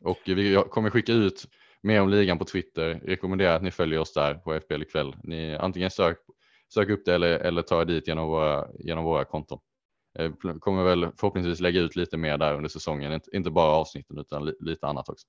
[0.00, 1.44] Och vi kommer skicka ut
[1.80, 3.00] mer om ligan på Twitter.
[3.04, 5.16] Rekommenderar att ni följer oss där på FBL ikväll.
[5.22, 6.18] Ni antingen sök,
[6.74, 9.58] söka upp det eller, eller ta dit genom våra, genom våra konton.
[10.18, 14.18] Eh, Jag kommer väl förhoppningsvis lägga ut lite mer där under säsongen, inte, bara avsnitten
[14.18, 15.26] utan lite annat också.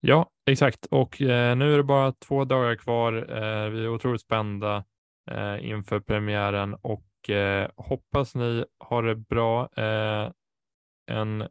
[0.00, 0.86] Ja, exakt.
[0.86, 3.12] Och eh, nu är det bara två dagar kvar.
[3.12, 4.84] Eh, vi är otroligt spända
[5.30, 9.68] eh, inför premiären och eh, hoppas ni har det bra.
[9.76, 10.30] Eh,
[11.06, 11.48] en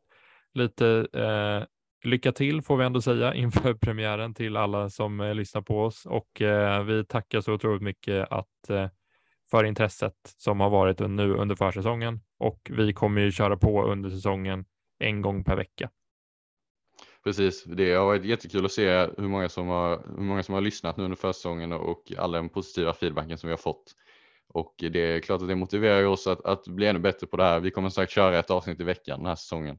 [0.53, 1.64] lite eh,
[2.04, 6.06] lycka till får vi ändå säga inför premiären till alla som eh, lyssnar på oss
[6.06, 8.88] och eh, vi tackar så otroligt mycket att eh,
[9.52, 14.10] för intresset som har varit nu under försäsongen och vi kommer ju köra på under
[14.10, 14.66] säsongen
[15.00, 15.90] en gång per vecka.
[17.24, 20.62] Precis, det har varit jättekul att se hur många som har, hur många som har
[20.62, 23.96] lyssnat nu under försäsongen och all den positiva feedbacken som vi har fått.
[24.48, 27.44] Och det är klart att det motiverar oss att, att bli ännu bättre på det
[27.44, 27.60] här.
[27.60, 29.78] Vi kommer sagt köra ett avsnitt i veckan den här säsongen.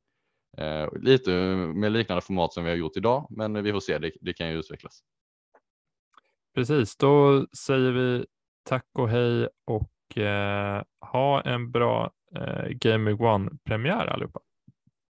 [0.59, 1.31] Eh, lite
[1.75, 4.49] med liknande format som vi har gjort idag, men vi får se, det, det kan
[4.49, 5.01] ju utvecklas.
[6.55, 8.27] Precis, då säger vi
[8.65, 14.41] tack och hej och eh, ha en bra eh, Game Week One-premiär allihopa.